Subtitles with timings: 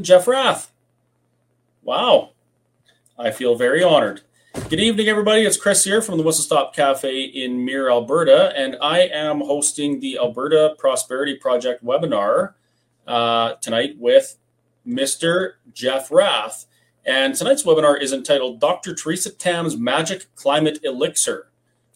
[0.00, 0.72] And Jeff Rath.
[1.82, 2.30] Wow.
[3.18, 4.22] I feel very honored.
[4.70, 5.42] Good evening, everybody.
[5.42, 10.00] It's Chris here from the Whistle Stop Cafe in Mirror, Alberta, and I am hosting
[10.00, 12.54] the Alberta Prosperity Project webinar
[13.06, 14.38] uh, tonight with
[14.88, 15.56] Mr.
[15.74, 16.64] Jeff Rath.
[17.04, 18.94] And tonight's webinar is entitled Dr.
[18.94, 21.48] Theresa Tam's Magic Climate Elixir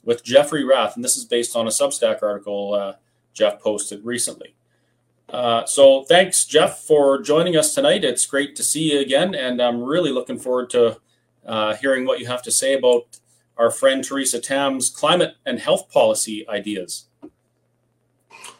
[0.02, 0.94] with Jeffrey Rath.
[0.94, 2.92] And this is based on a Substack article uh,
[3.32, 4.56] Jeff posted recently.
[5.28, 8.04] Uh, so thanks, Jeff, for joining us tonight.
[8.04, 10.98] It's great to see you again, and I'm really looking forward to
[11.46, 13.18] uh, hearing what you have to say about
[13.56, 17.06] our friend Theresa Tam's climate and health policy ideas.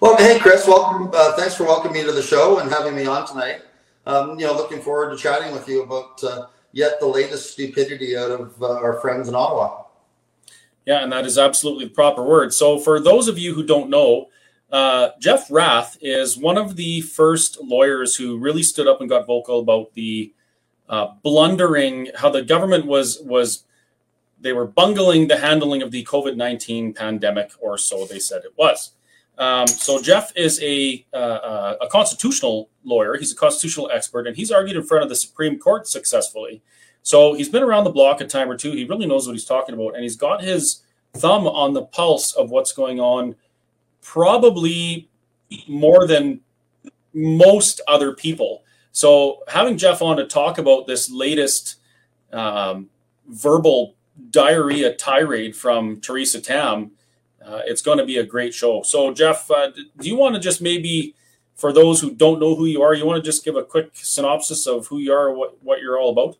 [0.01, 1.11] Well, hey, Chris, welcome.
[1.13, 3.63] Uh, thanks for welcoming me to the show and having me on tonight.
[4.07, 8.17] Um, you know, looking forward to chatting with you about uh, yet the latest stupidity
[8.17, 9.85] out of uh, our friends in Ottawa.
[10.85, 12.53] Yeah, and that is absolutely the proper word.
[12.53, 14.29] So, for those of you who don't know,
[14.71, 19.27] uh, Jeff Rath is one of the first lawyers who really stood up and got
[19.27, 20.33] vocal about the
[20.89, 23.65] uh, blundering, how the government was was
[24.41, 28.53] they were bungling the handling of the COVID nineteen pandemic, or so they said it
[28.57, 28.93] was.
[29.37, 33.17] Um, so Jeff is a uh, uh, a constitutional lawyer.
[33.17, 36.63] He's a constitutional expert, and he's argued in front of the Supreme Court successfully.
[37.03, 38.73] So he's been around the block a time or two.
[38.73, 40.83] He really knows what he's talking about, and he's got his
[41.15, 43.37] thumb on the pulse of what's going on,
[44.05, 45.09] probably
[45.67, 46.41] more than
[47.13, 48.63] most other people.
[48.93, 51.77] So having Jeff on to talk about this latest
[52.33, 52.91] um,
[53.27, 53.97] verbal
[54.31, 56.93] diarrhea tirade from Theresa Tam,
[57.45, 58.83] uh, it's going to be a great show.
[58.83, 61.15] So Jeff, uh, do you want to just maybe,
[61.57, 63.91] for those who don't know who you are, you want to just give a quick
[63.95, 66.37] synopsis of who you are, what what you're all about?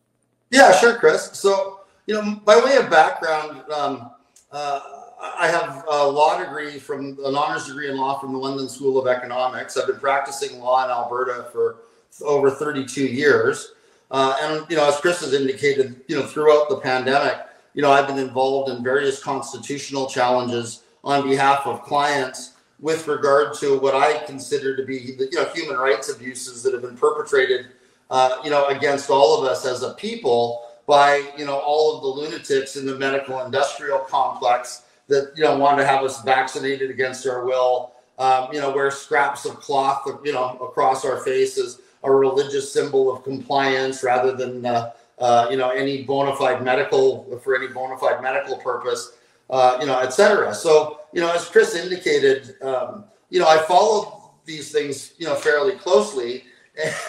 [0.51, 1.31] Yeah, sure, Chris.
[1.33, 4.11] So you know, by way of background, um,
[4.51, 8.67] uh, I have a law degree from an honors degree in law from the London
[8.67, 9.77] School of Economics.
[9.77, 11.77] I've been practicing law in Alberta for
[12.23, 13.73] over 32 years.
[14.11, 17.37] Uh, and, you know, as Chris has indicated, you know, throughout the pandemic,
[17.73, 23.53] you know, I've been involved in various constitutional challenges on behalf of clients with regard
[23.55, 26.97] to what I consider to be the, you know, human rights abuses that have been
[26.97, 27.67] perpetrated,
[28.09, 32.01] uh, you know, against all of us as a people by, you know, all of
[32.01, 36.89] the lunatics in the medical industrial complex that, you know, want to have us vaccinated
[36.89, 41.81] against our will, um, you know, wear scraps of cloth, you know, across our faces
[42.05, 47.39] a religious symbol of compliance rather than uh, uh, you know any bona fide medical
[47.43, 49.17] for any bona fide medical purpose,
[49.49, 50.53] uh, you know, etc.
[50.53, 55.35] So you know, as Chris indicated, um, you know, I follow these things you know
[55.35, 56.43] fairly closely,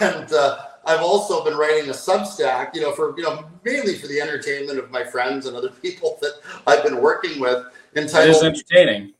[0.01, 4.07] and uh, I've also been writing a Substack, you know, for you know mainly for
[4.07, 7.65] the entertainment of my friends and other people that I've been working with.
[7.97, 9.13] Entitled, it is entertaining.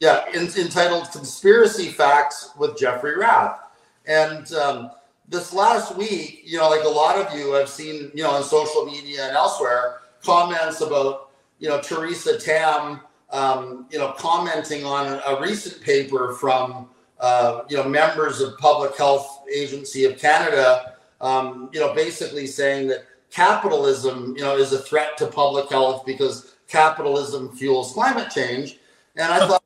[0.00, 3.58] Yeah, in, entitled "Conspiracy Facts with Jeffrey Rath,"
[4.06, 4.90] and um,
[5.30, 8.42] this last week, you know, like a lot of you have seen, you know, on
[8.42, 11.30] social media and elsewhere, comments about,
[11.60, 16.88] you know, Theresa Tam, um, you know, commenting on a recent paper from,
[17.20, 22.88] uh, you know, members of Public Health Agency of Canada, um, you know, basically saying
[22.88, 28.78] that capitalism, you know, is a threat to public health because capitalism fuels climate change.
[29.16, 29.62] And I thought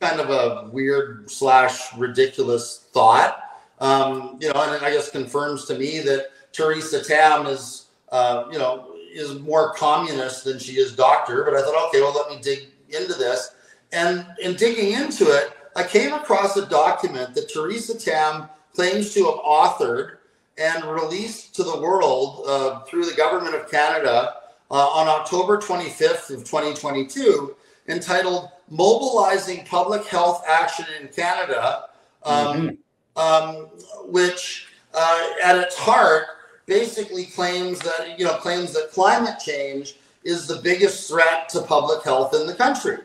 [0.00, 3.42] kind of a weird slash ridiculous thought.
[3.78, 8.58] Um, you know, and I guess confirms to me that Theresa Tam is, uh, you
[8.58, 11.44] know, is more communist than she is doctor.
[11.44, 13.54] But I thought, okay, well, let me dig into this.
[13.92, 19.24] And in digging into it, I came across a document that Theresa Tam claims to
[19.26, 20.16] have authored
[20.58, 24.34] and released to the world uh, through the government of Canada
[24.70, 27.56] uh, on October 25th of 2022,
[27.88, 31.84] entitled "Mobilizing Public Health Action in Canada."
[32.22, 32.74] Um, mm-hmm
[33.16, 33.68] um,
[34.04, 36.26] which uh, at its heart
[36.66, 42.02] basically claims that you know claims that climate change is the biggest threat to public
[42.02, 42.98] health in the country.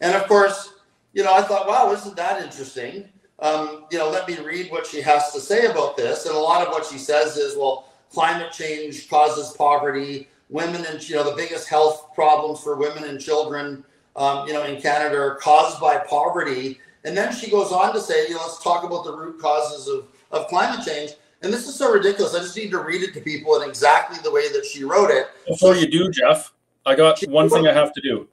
[0.00, 0.74] And of course,
[1.12, 3.08] you know, I thought, wow, isn't that interesting?
[3.38, 6.26] Um, you know, let me read what she has to say about this.
[6.26, 10.28] And a lot of what she says is, well, climate change causes poverty.
[10.50, 13.84] Women and you know the biggest health problems for women and children,
[14.16, 16.78] um, you know, in Canada are caused by poverty.
[17.04, 19.88] And then she goes on to say, you know, let's talk about the root causes
[19.88, 21.12] of, of climate change.
[21.42, 22.34] And this is so ridiculous.
[22.34, 25.10] I just need to read it to people in exactly the way that she wrote
[25.10, 25.26] it.
[25.46, 26.54] Before you do, Jeff,
[26.86, 28.26] I got one thing I have to do.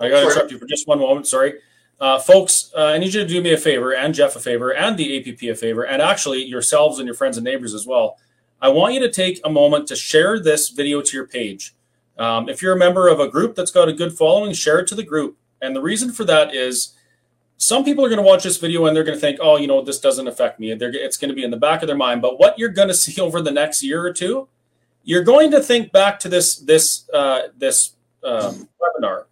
[0.00, 1.28] I got to interrupt you for just one moment.
[1.28, 1.54] Sorry.
[2.00, 4.72] Uh, folks, uh, I need you to do me a favor and Jeff a favor
[4.74, 8.16] and the APP a favor, and actually yourselves and your friends and neighbors as well.
[8.62, 11.74] I want you to take a moment to share this video to your page.
[12.18, 14.86] Um, if you're a member of a group that's got a good following, share it
[14.88, 15.38] to the group.
[15.62, 16.94] And the reason for that is
[17.56, 19.66] some people are going to watch this video and they're going to think, oh, you
[19.66, 20.74] know, this doesn't affect me.
[20.74, 22.20] They're, it's going to be in the back of their mind.
[22.20, 24.48] But what you're going to see over the next year or two,
[25.04, 29.24] you're going to think back to this this uh, this um, webinar,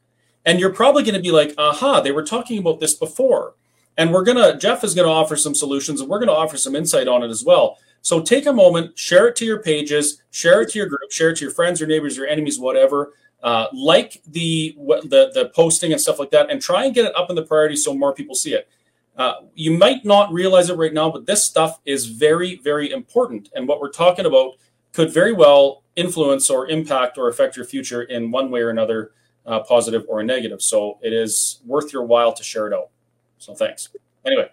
[0.46, 3.54] and you're probably going to be like, aha, they were talking about this before.
[3.98, 6.56] And we're gonna Jeff is going to offer some solutions, and we're going to offer
[6.56, 7.78] some insight on it as well.
[8.02, 11.30] So take a moment, share it to your pages, share it to your group, share
[11.30, 13.12] it to your friends, your neighbors, your enemies, whatever
[13.42, 17.16] uh, like the, the the posting and stuff like that, and try and get it
[17.16, 18.68] up in the priority so more people see it.
[19.16, 23.48] Uh, you might not realize it right now, but this stuff is very, very important,
[23.54, 24.54] and what we're talking about
[24.92, 29.12] could very well influence or impact or affect your future in one way or another,
[29.46, 30.62] uh, positive or negative.
[30.62, 32.90] So it is worth your while to share it out.
[33.38, 33.88] So thanks.
[34.24, 34.48] Anyway,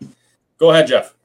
[0.57, 1.15] go ahead, Jeff.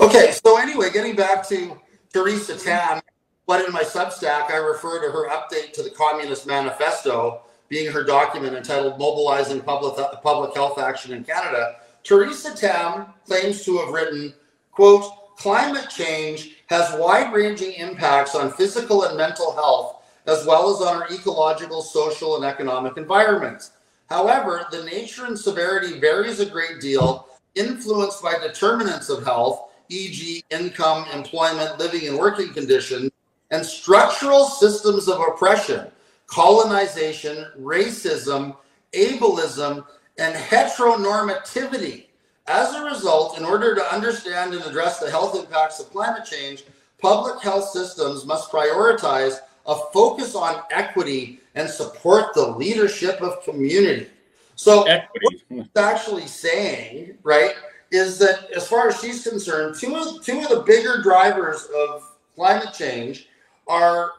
[0.00, 0.32] Okay.
[0.44, 1.80] So anyway, getting back to
[2.12, 2.68] Theresa mm-hmm.
[2.68, 3.00] Tam
[3.46, 8.02] but in my Substack, I refer to her update to the Communist Manifesto, being her
[8.02, 11.76] document entitled Mobilizing Public, Public Health Action in Canada.
[12.02, 14.34] Theresa Tam claims to have written,
[14.72, 20.96] quote, climate change has wide-ranging impacts on physical and mental health, as well as on
[20.96, 23.72] our ecological, social, and economic environments.
[24.08, 30.44] However, the nature and severity varies a great deal, influenced by determinants of health, e.g.,
[30.50, 33.10] income, employment, living, and working conditions,
[33.50, 35.86] and structural systems of oppression,
[36.26, 38.56] colonization, racism,
[38.92, 39.84] ableism,
[40.18, 42.06] and heteronormativity.
[42.48, 46.64] As a result, in order to understand and address the health impacts of climate change,
[46.98, 54.08] public health systems must prioritize a focus on equity and support the leadership of community.
[54.54, 55.26] So, equity.
[55.48, 57.54] what she's actually saying, right,
[57.90, 62.16] is that as far as she's concerned, two of, two of the bigger drivers of
[62.34, 63.28] climate change
[63.68, 64.12] are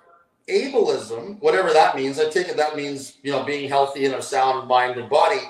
[0.47, 2.19] ableism, whatever that means.
[2.19, 5.41] I take it that means, you know, being healthy and of sound mind and body,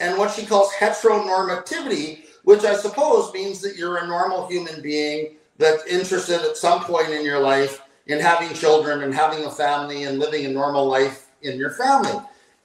[0.00, 5.36] and what she calls heteronormativity, which I suppose means that you're a normal human being
[5.58, 10.04] that's interested at some point in your life in having children and having a family
[10.04, 12.14] and living a normal life in your family.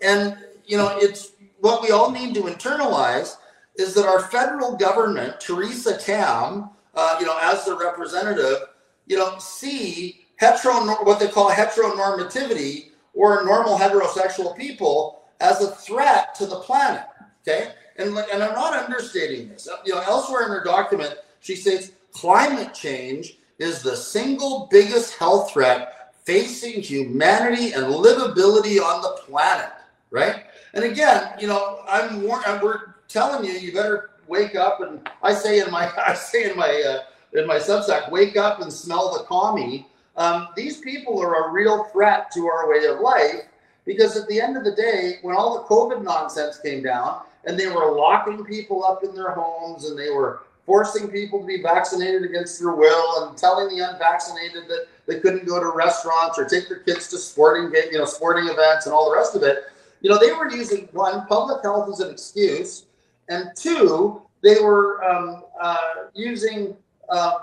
[0.01, 3.35] And, you know, it's what we all need to internalize
[3.77, 8.69] is that our federal government, Theresa Tam, uh, you know, as the representative,
[9.05, 10.73] you know, see hetero
[11.03, 17.03] what they call heteronormativity or normal heterosexual people as a threat to the planet.
[17.41, 19.67] Okay, and and I'm not understating this.
[19.85, 25.51] You know, elsewhere in her document, she states climate change is the single biggest health
[25.51, 29.69] threat facing humanity and livability on the planet.
[30.11, 35.33] Right, and again, you know, I'm we're telling you, you better wake up and I
[35.33, 39.13] say in my I say in my uh, in my Substack, wake up and smell
[39.13, 39.87] the commie.
[40.15, 43.41] Um, these people are a real threat to our way of life
[43.85, 47.59] because at the end of the day, when all the COVID nonsense came down and
[47.59, 51.61] they were locking people up in their homes and they were forcing people to be
[51.61, 56.45] vaccinated against their will and telling the unvaccinated that they couldn't go to restaurants or
[56.45, 59.65] take their kids to sporting you know sporting events and all the rest of it
[60.01, 62.84] you know they were using one public health as an excuse
[63.29, 66.75] and two they were um, uh, using
[67.09, 67.33] uh,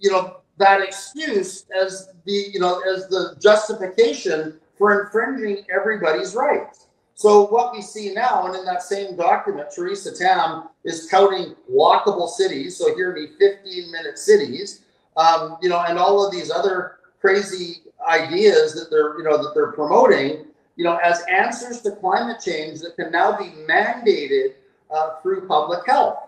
[0.00, 6.86] you know that excuse as the you know as the justification for infringing everybody's rights.
[7.14, 12.28] So what we see now, and in that same document, Theresa Tam is touting walkable
[12.28, 12.76] cities.
[12.76, 14.82] So here be 15-minute cities,
[15.16, 19.52] um, you know, and all of these other crazy ideas that they're you know that
[19.54, 24.54] they're promoting, you know, as answers to climate change that can now be mandated
[24.90, 26.18] uh, through public health.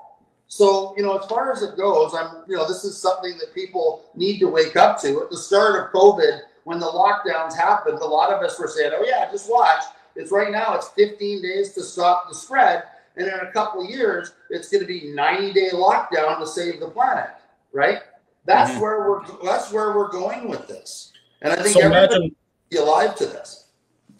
[0.49, 3.55] So, you know, as far as it goes, I'm, you know, this is something that
[3.55, 5.23] people need to wake up to.
[5.23, 8.91] At the start of COVID, when the lockdowns happened, a lot of us were saying,
[8.95, 9.83] oh, yeah, just watch.
[10.17, 12.83] It's right now, it's 15 days to stop the spread.
[13.17, 16.81] And in a couple of years, it's going to be 90 day lockdown to save
[16.81, 17.31] the planet,
[17.73, 17.99] right?
[18.45, 18.81] That's mm-hmm.
[18.81, 21.13] where we're that's where we're going with this.
[21.43, 22.35] And I think so imagine,
[22.71, 23.67] be alive to this.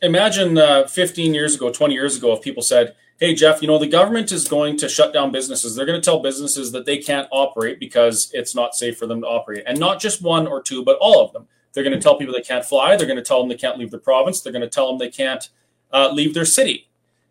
[0.03, 3.79] Imagine uh, 15 years ago, 20 years ago, if people said, hey jeff you know
[3.79, 5.77] the government is going to shut down businesses.
[5.77, 9.21] They're going to tell businesses that they can't operate because it's not safe for them
[9.21, 9.63] to operate.
[9.67, 11.47] And not just one or two but all of them.
[11.73, 12.97] They're going to tell people they can't fly.
[12.97, 14.41] They're going to tell them they can't leave the province.
[14.41, 15.49] They're going to tell them they can't
[15.93, 16.89] uh, leave their city.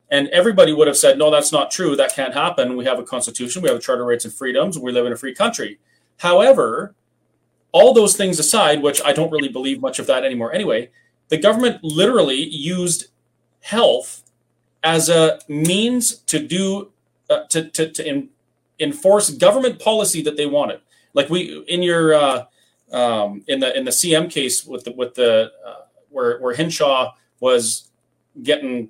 [0.10, 1.96] And everybody would have said no that's not true.
[1.96, 2.78] That can't happen.
[2.78, 3.62] We have a constitution.
[3.62, 4.78] We have a charter of rights and freedoms.
[4.78, 5.80] We live in a free country.
[6.18, 6.96] However
[7.72, 10.54] all those things aside which i don't really believe much of that anymore.
[10.54, 10.90] Anyway
[11.30, 13.08] the government literally used
[13.62, 14.24] health
[14.84, 16.92] as a means to do
[17.30, 18.30] uh, to to, to in,
[18.80, 20.82] enforce government policy that they wanted.
[21.14, 22.46] Like we in your uh,
[22.92, 27.14] um, in the in the CM case with the with the uh, where where Hinshaw
[27.40, 27.90] was
[28.42, 28.90] getting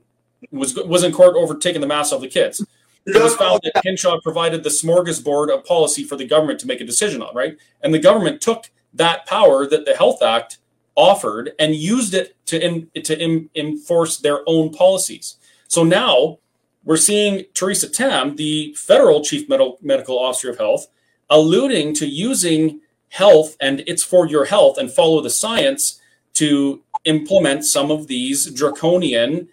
[0.51, 2.65] was was in court over taking the mass of the kids.
[3.05, 6.81] It was found that Hinshaw provided the smorgasbord of policy for the government to make
[6.81, 7.57] a decision on, right?
[7.81, 10.59] And the government took that power that the Health Act
[10.95, 15.37] offered and used it to in, to in, enforce their own policies.
[15.69, 16.39] So now
[16.83, 20.87] we're seeing Theresa Tam, the federal chief medical, medical officer of health,
[21.29, 26.01] alluding to using health and it's for your health and follow the science
[26.33, 29.47] to implement some of these draconian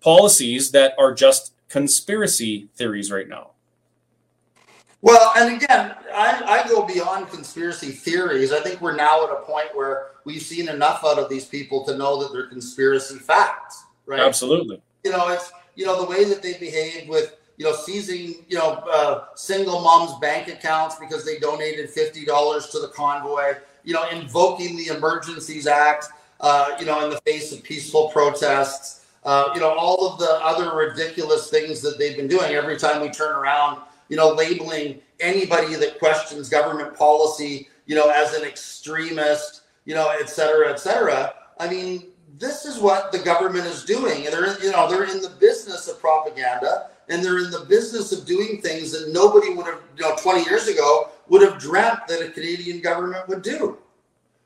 [0.00, 3.50] policies that are just conspiracy theories right now.
[5.02, 8.52] Well, and again, I, I, go beyond conspiracy theories.
[8.52, 11.84] I think we're now at a point where we've seen enough out of these people
[11.86, 14.20] to know that they're conspiracy facts, right?
[14.20, 14.80] Absolutely.
[15.04, 18.58] You know, it's you know the way that they behave with you know seizing you
[18.58, 23.54] know uh, single moms' bank accounts because they donated fifty dollars to the convoy.
[23.84, 26.06] You know, invoking the Emergencies Act.
[26.40, 29.06] Uh, you know, in the face of peaceful protests.
[29.24, 32.54] Uh, you know, all of the other ridiculous things that they've been doing.
[32.54, 38.10] Every time we turn around, you know, labeling anybody that questions government policy, you know,
[38.10, 41.32] as an extremist, you know, et cetera, et cetera.
[41.58, 44.26] I mean, this is what the government is doing.
[44.26, 48.12] And they're, you know, they're in the business of propaganda and they're in the business
[48.12, 52.06] of doing things that nobody would have, you know, 20 years ago would have dreamt
[52.08, 53.78] that a Canadian government would do.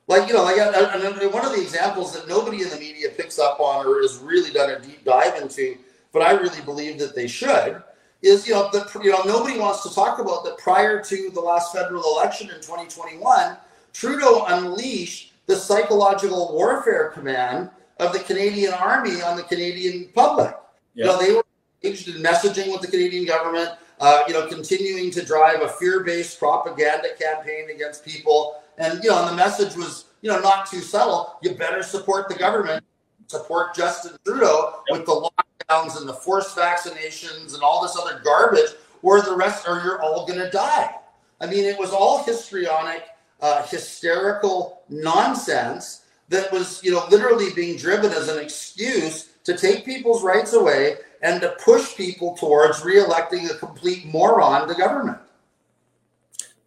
[0.07, 3.39] Like, you know, like and one of the examples that nobody in the media picks
[3.39, 5.77] up on or has really done a deep dive into,
[6.11, 7.81] but I really believe that they should,
[8.21, 11.39] is you know the you know nobody wants to talk about that prior to the
[11.39, 13.57] last federal election in 2021
[13.93, 17.69] trudeau unleashed the psychological warfare command
[18.01, 20.53] of the canadian army on the canadian public
[20.93, 21.05] yeah.
[21.05, 21.43] you know they were
[21.83, 23.69] engaged in messaging with the canadian government
[24.01, 29.19] uh, you know continuing to drive a fear-based propaganda campaign against people and you know
[29.21, 32.83] and the message was you know not too subtle you better support the government
[33.27, 34.97] support justin trudeau yep.
[34.97, 35.29] with the
[35.71, 40.01] lockdowns and the forced vaccinations and all this other garbage, or the rest, or you're
[40.01, 40.91] all going to die.
[41.39, 43.03] I mean, it was all histrionic,
[43.41, 46.00] uh, hysterical nonsense
[46.31, 50.95] that was, you know, literally being driven as an excuse to take people's rights away
[51.21, 55.19] and to push people towards reelecting a complete moron to government.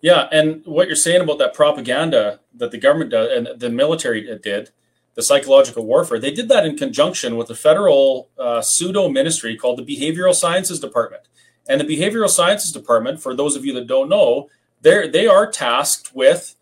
[0.01, 4.23] Yeah, and what you're saying about that propaganda that the government does and the military
[4.39, 4.71] did
[5.15, 6.19] the psychological warfare.
[6.19, 10.81] They did that in conjunction with a federal uh, pseudo ministry called the Behavioral Sciences
[10.81, 11.23] Department.
[11.67, 14.51] And the Behavioral Sciences Department, for those of you that don't know,
[14.83, 16.55] they they are tasked with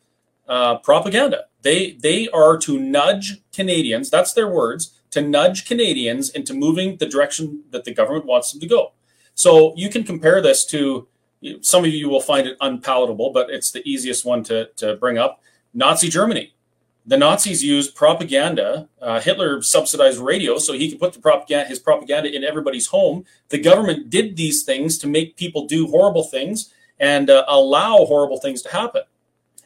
[0.46, 1.46] uh, propaganda.
[1.62, 4.10] They they are to nudge Canadians.
[4.10, 8.60] That's their words to nudge Canadians into moving the direction that the government wants them
[8.60, 8.92] to go.
[9.34, 11.08] So you can compare this to
[11.60, 15.18] some of you will find it unpalatable, but it's the easiest one to, to bring
[15.18, 15.40] up.
[15.74, 16.54] Nazi Germany
[17.04, 18.88] the Nazis used propaganda.
[19.00, 23.24] Uh, Hitler subsidized radio so he could put the propaganda, his propaganda in everybody's home.
[23.48, 28.38] The government did these things to make people do horrible things and uh, allow horrible
[28.38, 29.02] things to happen.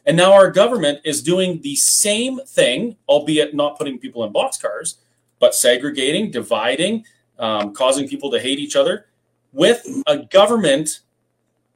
[0.07, 4.95] And now our government is doing the same thing, albeit not putting people in boxcars,
[5.39, 7.05] but segregating, dividing,
[7.37, 9.07] um, causing people to hate each other
[9.51, 11.01] with a government,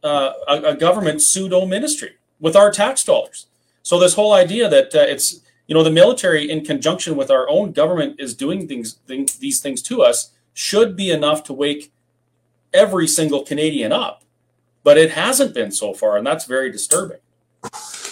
[0.03, 3.47] uh, a, a government pseudo ministry with our tax dollars.
[3.83, 7.49] So this whole idea that uh, it's you know the military in conjunction with our
[7.49, 11.91] own government is doing things, things these things to us should be enough to wake
[12.73, 14.23] every single canadian up
[14.83, 17.19] but it hasn't been so far and that's very disturbing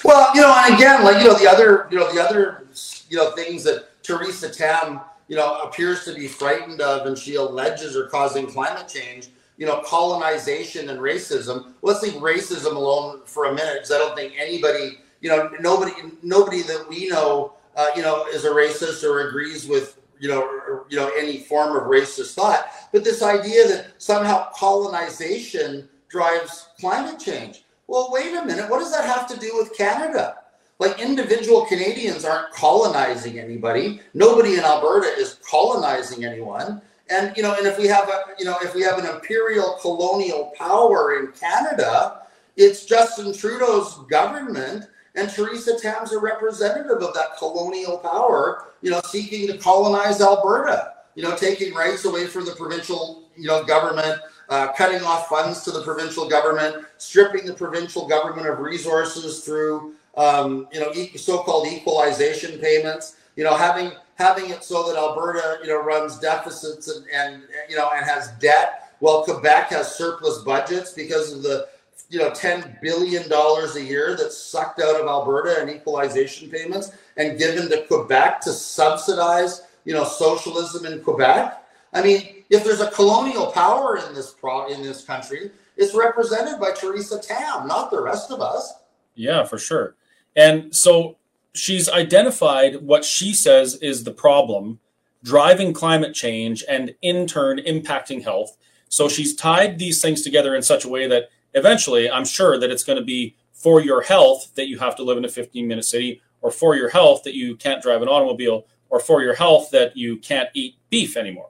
[0.03, 2.67] well you know and again like you know the other you know the other
[3.09, 7.35] you know things that theresa tam you know appears to be frightened of and she
[7.35, 13.45] alleges are causing climate change you know colonization and racism let's leave racism alone for
[13.45, 15.91] a minute because i don't think anybody you know, nobody
[16.23, 20.41] nobody that we know, uh, you know, is a racist or agrees with you know,
[20.41, 22.71] or, you know, any form of racist thought.
[22.91, 27.63] But this idea that somehow colonization drives climate change.
[27.89, 28.69] Well, wait a minute.
[28.69, 30.35] What does that have to do with Canada?
[30.77, 33.99] Like individual Canadians aren't colonizing anybody.
[34.13, 36.83] Nobody in Alberta is colonizing anyone.
[37.09, 39.79] And you know, and if we have a, you know, if we have an imperial
[39.81, 42.19] colonial power in Canada,
[42.55, 49.01] it's Justin Trudeau's government and Theresa Tam's a representative of that colonial power, you know,
[49.03, 54.21] seeking to colonize Alberta, you know, taking rights away from the provincial, you know, government,
[54.49, 59.93] uh, cutting off funds to the provincial government, stripping the provincial government of resources through,
[60.17, 65.69] um, you know, so-called equalization payments, you know, having having it so that Alberta, you
[65.69, 70.91] know, runs deficits and, and you know, and has debt, while Quebec has surplus budgets
[70.91, 71.69] because of the
[72.09, 77.37] you know, $10 billion a year that's sucked out of Alberta and equalization payments and
[77.37, 81.63] given to Quebec to subsidize, you know, socialism in Quebec.
[81.93, 86.59] I mean, if there's a colonial power in this pro- in this country, it's represented
[86.59, 88.73] by Theresa Tam, not the rest of us.
[89.15, 89.95] Yeah, for sure.
[90.35, 91.17] And so
[91.53, 94.79] she's identified what she says is the problem
[95.23, 98.57] driving climate change and in turn impacting health.
[98.87, 102.71] So she's tied these things together in such a way that eventually I'm sure that
[102.71, 105.67] it's going to be for your health that you have to live in a 15
[105.67, 109.35] minute city or for your health that you can't drive an automobile or for your
[109.35, 111.49] health that you can't eat beef anymore.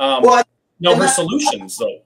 [0.00, 0.42] Um, well,
[0.80, 2.00] no, her solutions though.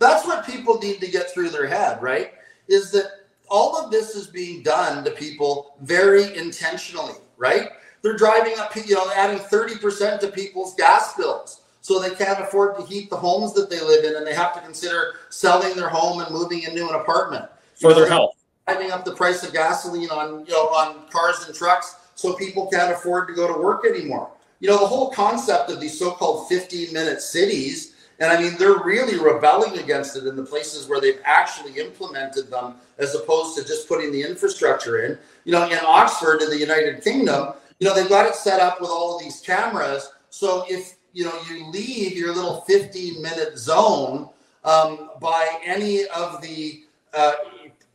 [0.00, 2.32] That's what people need to get through their head, right?
[2.68, 3.06] Is that
[3.48, 7.70] all of this is being done to people very intentionally, right?
[8.02, 12.76] They're driving up, you know, adding 30% to people's gas bills so they can't afford
[12.76, 15.88] to heat the homes that they live in and they have to consider selling their
[15.88, 17.44] home and moving into an apartment.
[17.74, 18.34] For you know, their health.
[18.66, 22.68] Driving up the price of gasoline on, you know, on cars and trucks so people
[22.68, 24.30] can't afford to go to work anymore.
[24.60, 28.82] You know, the whole concept of these so-called 15 minute cities and I mean, they're
[28.84, 33.64] really rebelling against it in the places where they've actually implemented them as opposed to
[33.64, 35.18] just putting the infrastructure in.
[35.44, 38.78] You know, in Oxford in the United Kingdom, you know, they've got it set up
[38.78, 40.10] with all of these cameras.
[40.28, 44.28] So if, you know, you leave your little 15 minute zone
[44.64, 47.32] um, by any of the uh,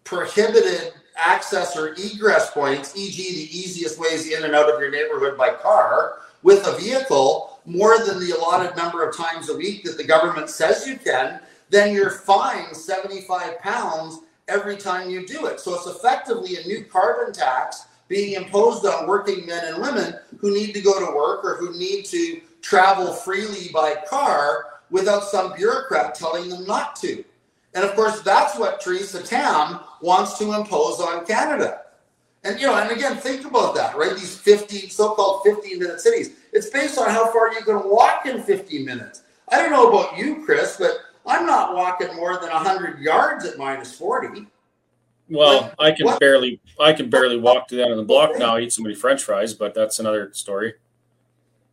[0.03, 5.37] prohibited access or egress points, e.g., the easiest ways in and out of your neighborhood
[5.37, 9.97] by car with a vehicle, more than the allotted number of times a week that
[9.97, 11.39] the government says you can,
[11.71, 15.59] then you're fined 75 pounds every time you do it.
[15.59, 20.53] So it's effectively a new carbon tax being imposed on working men and women who
[20.53, 25.55] need to go to work or who need to travel freely by car without some
[25.55, 27.25] bureaucrat telling them not to.
[27.73, 31.84] And of course, that's what Theresa Tam wants to impose on Canada.
[32.45, 34.11] And you know, and again, think about that, right?
[34.11, 36.31] These 50 so-called 15 minute cities.
[36.53, 39.23] It's based on how far you can walk in 15 minutes.
[39.49, 40.91] I don't know about you, Chris, but
[41.25, 44.45] I'm not walking more than 100 yards at minus 40.
[45.27, 46.19] Well, like, I can what?
[46.19, 48.83] barely I can barely walk to the end of the block now, I eat so
[48.83, 50.75] many French fries, but that's another story.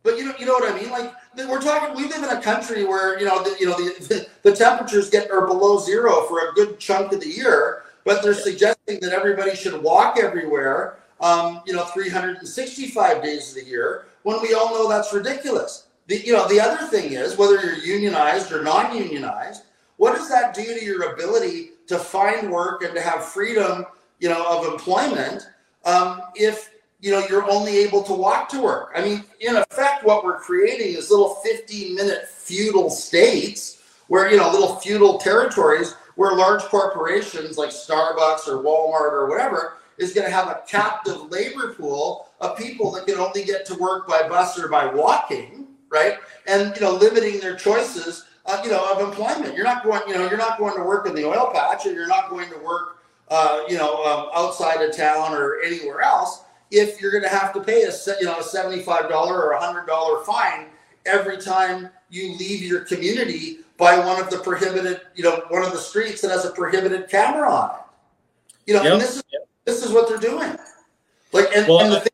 [0.01, 0.89] But you know, you know what I mean.
[0.89, 1.13] Like
[1.47, 4.55] we're talking, we live in a country where you know, the, you know, the, the
[4.55, 8.99] temperatures get are below zero for a good chunk of the year, but they're suggesting
[8.99, 14.53] that everybody should walk everywhere, um, you know, 365 days of the year, when we
[14.53, 15.87] all know that's ridiculous.
[16.07, 19.63] The, you know, the other thing is whether you're unionized or non-unionized,
[19.97, 23.85] what does that do to your ability to find work and to have freedom,
[24.19, 25.47] you know, of employment
[25.85, 28.91] um, if you know you're only able to walk to work?
[28.95, 34.51] I mean, in effect, what we're creating is little 15-minute feudal states where you know
[34.51, 40.33] little feudal territories where large corporations like Starbucks or Walmart or whatever is going to
[40.33, 44.59] have a captive labor pool of people that can only get to work by bus
[44.59, 46.17] or by walking, right?
[46.47, 49.55] And you know, limiting their choices, uh, you know, of employment.
[49.55, 51.95] You're not going, you know, you're not going to work in the oil patch, and
[51.95, 56.43] you're not going to work, uh, you know, um, outside of town or anywhere else
[56.73, 59.59] if you're going to have to pay a you know a seventy-five dollar or a
[59.59, 60.67] hundred dollar fine
[61.05, 65.71] every time you leave your community by one of the prohibited, you know, one of
[65.71, 67.85] the streets that has a prohibited camera on it.
[68.65, 68.93] You know, yep.
[68.93, 69.47] and this is yep.
[69.65, 70.55] this is what they're doing.
[71.31, 72.13] Like, and, well, and the, thing,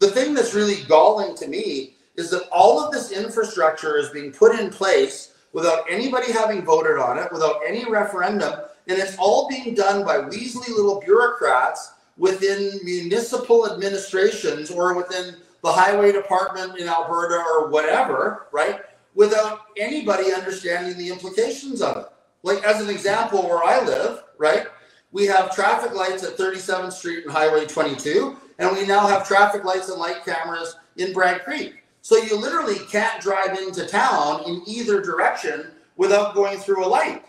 [0.00, 4.32] the thing that's really galling to me is that all of this infrastructure is being
[4.32, 9.48] put in place without anybody having voted on it, without any referendum, and it's all
[9.48, 16.88] being done by weaselly little bureaucrats within municipal administrations or within the highway department in
[16.88, 18.80] Alberta or whatever, right?
[19.16, 22.06] Without anybody understanding the implications of it.
[22.42, 24.66] Like, as an example, where I live, right,
[25.10, 29.64] we have traffic lights at 37th Street and Highway 22, and we now have traffic
[29.64, 31.82] lights and light cameras in Bragg Creek.
[32.02, 37.24] So you literally can't drive into town in either direction without going through a light.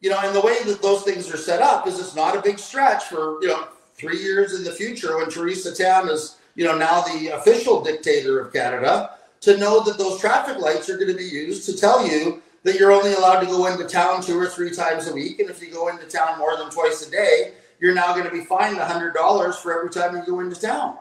[0.00, 2.42] You know, and the way that those things are set up is it's not a
[2.42, 6.64] big stretch for, you know, three years in the future when Theresa Tam is, you
[6.64, 11.10] know, now the official dictator of Canada to know that those traffic lights are going
[11.10, 14.38] to be used to tell you that you're only allowed to go into town two
[14.38, 15.40] or three times a week.
[15.40, 18.30] And if you go into town more than twice a day, you're now going to
[18.30, 20.96] be fined $100 for every time you go into town.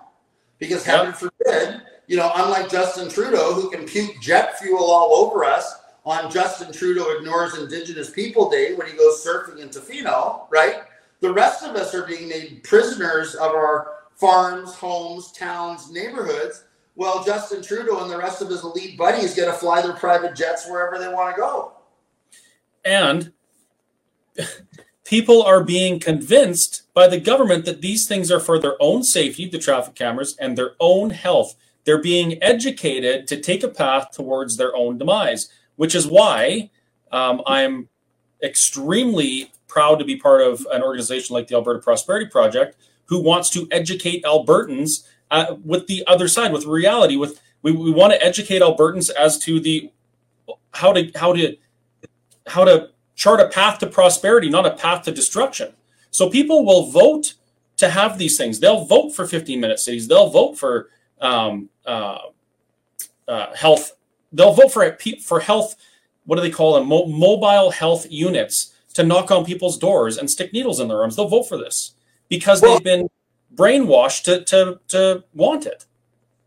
[0.58, 5.45] Because heaven forbid, you know, unlike Justin Trudeau, who can puke jet fuel all over
[5.45, 10.84] us on Justin Trudeau ignores Indigenous People Day when he goes surfing in Tofino, right?
[11.19, 16.63] The rest of us are being made prisoners of our farms, homes, towns, neighborhoods
[16.95, 20.36] well, Justin Trudeau and the rest of his elite buddies get to fly their private
[20.36, 21.73] jets wherever they want to go.
[22.84, 23.32] And
[25.06, 29.47] people are being convinced by the government that these things are for their own safety,
[29.47, 31.56] the traffic cameras, and their own health.
[31.84, 36.69] They're being educated to take a path towards their own demise, which is why
[37.12, 37.89] um, I'm
[38.43, 43.49] extremely proud to be part of an organization like the Alberta Prosperity Project, who wants
[43.51, 47.15] to educate Albertans uh, with the other side, with reality.
[47.15, 49.91] With we, we want to educate Albertans as to the
[50.74, 51.58] how to how to
[52.48, 55.74] how to chart a path to prosperity, not a path to destruction.
[56.12, 57.36] So people will vote
[57.78, 58.60] to have these things.
[58.60, 60.08] They'll vote for 15 minute cities.
[60.08, 60.89] They'll vote for
[61.22, 62.20] um, uh,
[63.28, 63.94] uh, health.
[64.32, 65.76] They'll vote for for health.
[66.26, 66.88] What do they call them?
[66.88, 71.15] Mo- mobile health units to knock on people's doors and stick needles in their arms.
[71.15, 71.94] They'll vote for this
[72.28, 73.10] because well, they've been
[73.55, 75.85] brainwashed to, to, to want it.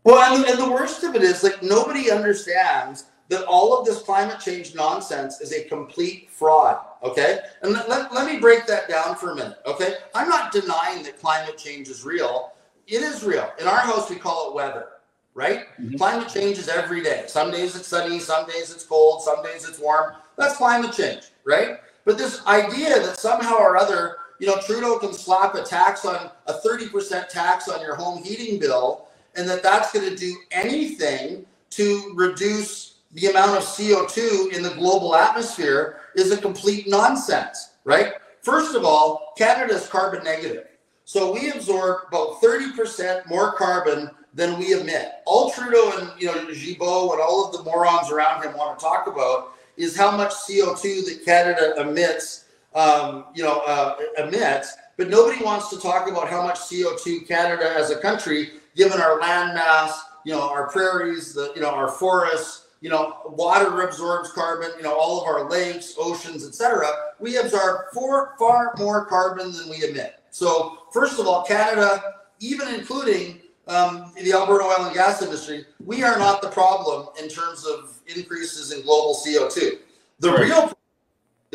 [0.03, 4.01] Well, and, and the worst of it is like nobody understands that all of this
[4.01, 6.77] climate change nonsense is a complete fraud.
[7.03, 7.39] Okay.
[7.63, 9.57] And let, let, let, me break that down for a minute.
[9.65, 9.95] Okay.
[10.13, 12.53] I'm not denying that climate change is real.
[12.87, 13.51] It is real.
[13.59, 14.89] In our house, we call it weather,
[15.33, 15.65] right?
[15.79, 15.97] Mm-hmm.
[15.97, 17.23] Climate changes every day.
[17.27, 20.13] Some days it's sunny, some days it's cold, some days it's warm.
[20.37, 21.79] That's climate change, right?
[22.05, 26.29] But this idea that somehow or other, you know, Trudeau can slap a tax on
[26.47, 31.45] a 30% tax on your home heating bill and that that's going to do anything
[31.71, 38.13] to reduce the amount of CO2 in the global atmosphere is a complete nonsense, right?
[38.41, 40.67] First of all, Canada is carbon negative.
[41.05, 45.13] So we absorb about 30% more carbon than we emit.
[45.25, 48.83] All Trudeau and you know Guilbeault and all of the morons around him want to
[48.83, 52.44] talk about is how much CO2 that Canada emits,
[52.75, 54.75] um, you know, uh, emits.
[54.97, 59.19] But nobody wants to talk about how much CO2 Canada as a country, given our
[59.19, 64.31] land mass, you know, our prairies, the you know our forests, you know, water absorbs
[64.31, 66.87] carbon, you know, all of our lakes, oceans, etc.
[67.19, 70.19] We absorb far far more carbon than we emit.
[70.31, 76.03] So first of all, Canada, even including um, the Alberta oil and gas industry, we
[76.03, 79.79] are not the problem in terms of increases in global CO2.
[80.19, 80.41] The right.
[80.41, 80.75] real problem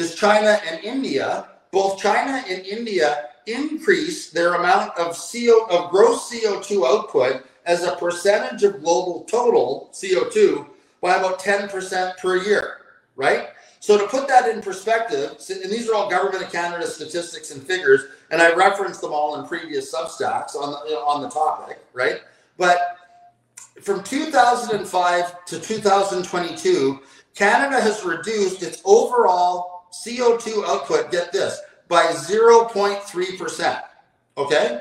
[0.00, 1.46] is China and India.
[1.70, 7.96] Both China and India increase their amount of CO of gross CO2 output as a
[7.96, 10.66] percentage of global total CO2
[11.00, 12.78] by about 10% per year,
[13.14, 13.50] right?
[13.78, 17.62] So to put that in perspective, and these are all Government of Canada statistics and
[17.62, 22.20] figures, and I referenced them all in previous substacks on the, on the topic, right?
[22.58, 22.98] But
[23.80, 27.00] from 2005 to 2022,
[27.34, 33.82] Canada has reduced its overall CO2 output, get this, by 0.3%.
[34.38, 34.80] Okay?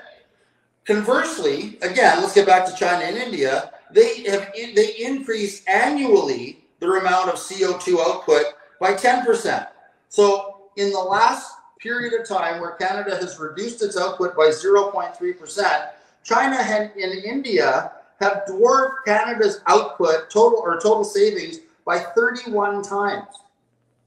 [0.85, 3.71] Conversely, again, let's get back to China and India.
[3.91, 8.45] They have they increase annually their amount of CO2 output
[8.79, 9.67] by 10%.
[10.07, 15.89] So in the last period of time where Canada has reduced its output by 0.3%,
[16.23, 23.27] China and India have dwarfed Canada's output total or total savings by 31 times.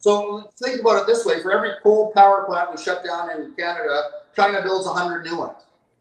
[0.03, 3.55] So think about it this way: for every coal power plant we shut down in
[3.55, 4.03] Canada,
[4.35, 5.59] China builds 100 new ones.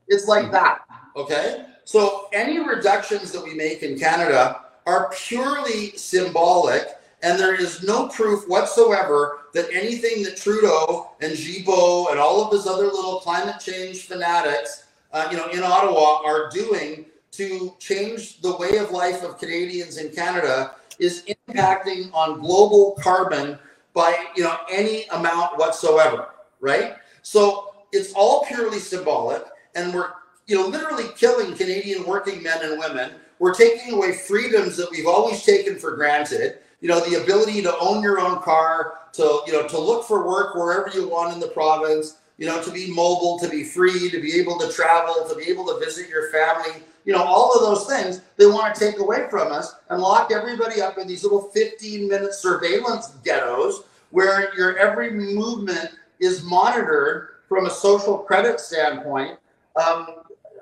[0.08, 0.52] It's like hmm.
[0.52, 0.82] that.
[1.16, 1.66] Okay.
[1.86, 6.88] So any reductions that we make in Canada are purely symbolic,
[7.22, 12.52] and there is no proof whatsoever that anything that Trudeau and Guilbeault and all of
[12.52, 18.42] his other little climate change fanatics, uh, you know, in Ottawa are doing to change
[18.42, 23.60] the way of life of Canadians in Canada is impacting on global carbon
[23.94, 26.96] by you know any amount whatsoever, right?
[27.22, 29.44] So it's all purely symbolic,
[29.76, 30.12] and we're
[30.48, 33.12] you know literally killing Canadian working men and women.
[33.40, 36.60] We're taking away freedoms that we've always taken for granted.
[36.80, 40.28] You know, the ability to own your own car, to you know, to look for
[40.28, 44.10] work wherever you want in the province, you know, to be mobile, to be free,
[44.10, 47.54] to be able to travel, to be able to visit your family, you know, all
[47.54, 51.08] of those things they want to take away from us and lock everybody up in
[51.08, 58.18] these little 15 minute surveillance ghettos where your every movement is monitored from a social
[58.18, 59.38] credit standpoint,
[59.76, 60.08] um,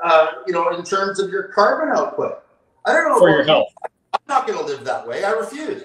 [0.04, 2.40] uh, you know, in terms of your carbon output.
[2.86, 3.20] I don't know.
[3.20, 3.74] For your health.
[4.14, 5.24] I'm not going to live that way.
[5.24, 5.84] I refuse.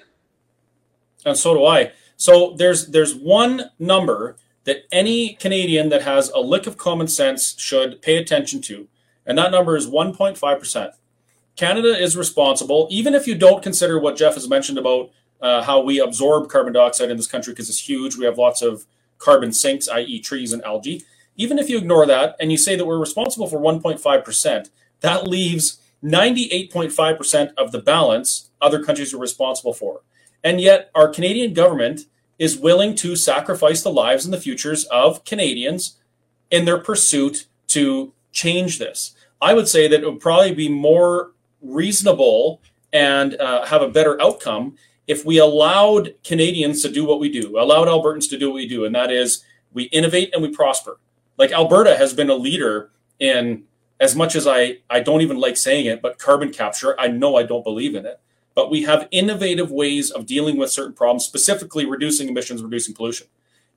[1.27, 1.93] And so do I.
[2.17, 7.55] So there's there's one number that any Canadian that has a lick of common sense
[7.59, 8.89] should pay attention to
[9.27, 10.93] and that number is 1.5%.
[11.57, 15.11] Canada is responsible, even if you don't consider what Jeff has mentioned about
[15.41, 18.17] uh, how we absorb carbon dioxide in this country because it's huge.
[18.17, 18.87] We have lots of
[19.19, 21.05] carbon sinks, i.e., trees and algae.
[21.37, 25.79] Even if you ignore that and you say that we're responsible for 1.5%, that leaves
[26.03, 30.03] 98.5% of the balance other countries are responsible for.
[30.43, 32.03] And yet, our Canadian government
[32.39, 35.97] is willing to sacrifice the lives and the futures of Canadians
[36.51, 39.15] in their pursuit to change this.
[39.41, 42.61] I would say that it would probably be more reasonable
[42.93, 47.59] and uh, have a better outcome if we allowed Canadians to do what we do,
[47.59, 50.99] allowed Albertans to do what we do, and that is we innovate and we prosper.
[51.37, 53.65] Like Alberta has been a leader in
[54.01, 57.37] as much as I, I don't even like saying it, but carbon capture, I know
[57.37, 58.21] I don't believe in it.
[58.55, 63.27] But we have innovative ways of dealing with certain problems, specifically reducing emissions, reducing pollution.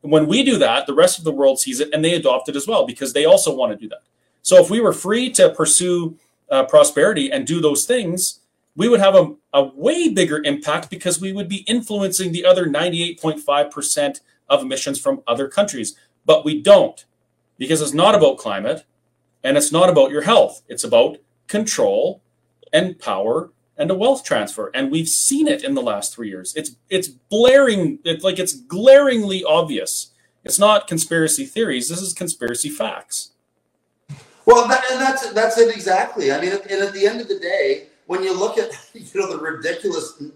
[0.04, 2.48] And when we do that, the rest of the world sees it and they adopt
[2.48, 4.04] it as well because they also want to do that.
[4.48, 6.18] So if we were free to pursue
[6.50, 8.40] uh, prosperity and do those things,
[8.78, 12.66] we would have a, a way bigger impact because we would be influencing the other
[12.66, 15.98] 98.5% of emissions from other countries.
[16.26, 17.04] But we don't
[17.58, 18.86] because it's not about climate
[19.44, 20.62] and it's not about your health.
[20.70, 22.22] It's about control
[22.72, 24.72] and power and a wealth transfer.
[24.74, 26.56] And we've seen it in the last three years.
[26.56, 30.14] It's it's blaring, it's like it's glaringly obvious.
[30.46, 31.90] It's not conspiracy theories.
[31.90, 33.34] This is conspiracy facts.
[34.48, 36.32] Well, that, and that's that's it exactly.
[36.32, 39.30] I mean, and at the end of the day, when you look at you know
[39.30, 40.32] the ridiculous the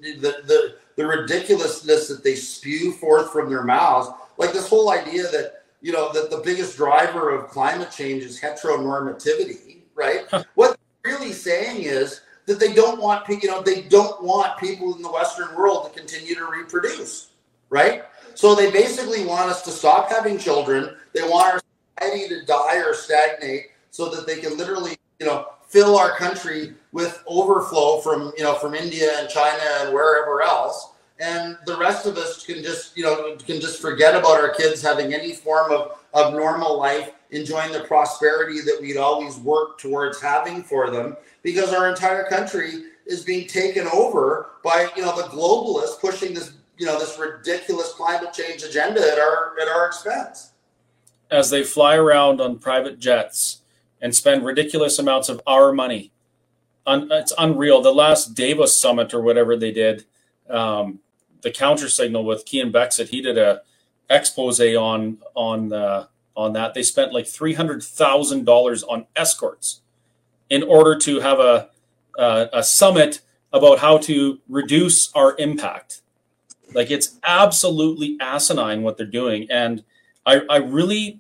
[0.45, 5.63] the, the ridiculousness that they spew forth from their mouths, like this whole idea that
[5.81, 10.25] you know that the biggest driver of climate change is heteronormativity, right?
[10.55, 14.93] what they're really saying is that they don't want you know they don't want people
[14.93, 17.31] in the Western world to continue to reproduce,
[17.69, 18.03] right?
[18.35, 20.97] So they basically want us to stop having children.
[21.13, 21.61] They want our
[21.97, 26.73] society to die or stagnate so that they can literally, you know, fill our country
[26.91, 30.89] with overflow from, you know, from India and China and wherever else.
[31.19, 34.81] And the rest of us can just, you know, can just forget about our kids
[34.81, 40.19] having any form of, of normal life, enjoying the prosperity that we'd always worked towards
[40.19, 45.27] having for them, because our entire country is being taken over by, you know, the
[45.27, 50.51] globalists pushing this, you know, this ridiculous climate change agenda at our at our expense.
[51.29, 53.60] As they fly around on private jets
[54.01, 56.11] and spend ridiculous amounts of our money.
[56.85, 57.81] Un- it's unreal.
[57.81, 60.05] The last Davos summit or whatever they did,
[60.49, 60.99] um,
[61.41, 63.61] the counter signal with Keean Bexte, he did a
[64.09, 66.73] expose on on uh, on that.
[66.73, 69.81] They spent like three hundred thousand dollars on escorts
[70.49, 71.69] in order to have a
[72.17, 73.21] uh, a summit
[73.53, 76.01] about how to reduce our impact.
[76.73, 79.83] Like it's absolutely asinine what they're doing, and
[80.25, 81.19] I, I really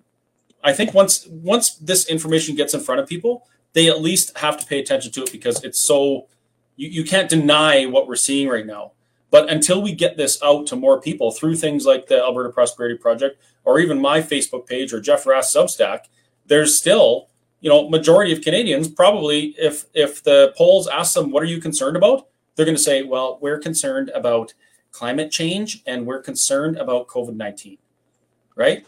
[0.63, 4.59] I think once once this information gets in front of people, they at least have
[4.59, 6.27] to pay attention to it because it's so
[6.75, 8.91] you, you can't deny what we're seeing right now.
[9.29, 12.97] But until we get this out to more people through things like the Alberta Prosperity
[12.97, 16.01] Project or even my Facebook page or Jeff Rath's Substack,
[16.47, 17.29] there's still,
[17.61, 21.61] you know, majority of Canadians probably if if the polls ask them what are you
[21.61, 24.53] concerned about, they're going to say, well, we're concerned about
[24.91, 27.77] climate change and we're concerned about COVID-19.
[28.55, 28.85] Right?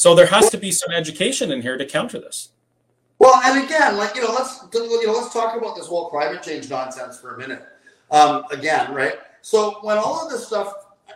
[0.00, 2.52] So there has to be some education in here to counter this.
[3.18, 6.42] Well, and again, like you know, let's you know, let's talk about this whole climate
[6.42, 7.66] change nonsense for a minute.
[8.10, 9.16] Um, again, right?
[9.42, 10.72] So when all of this stuff,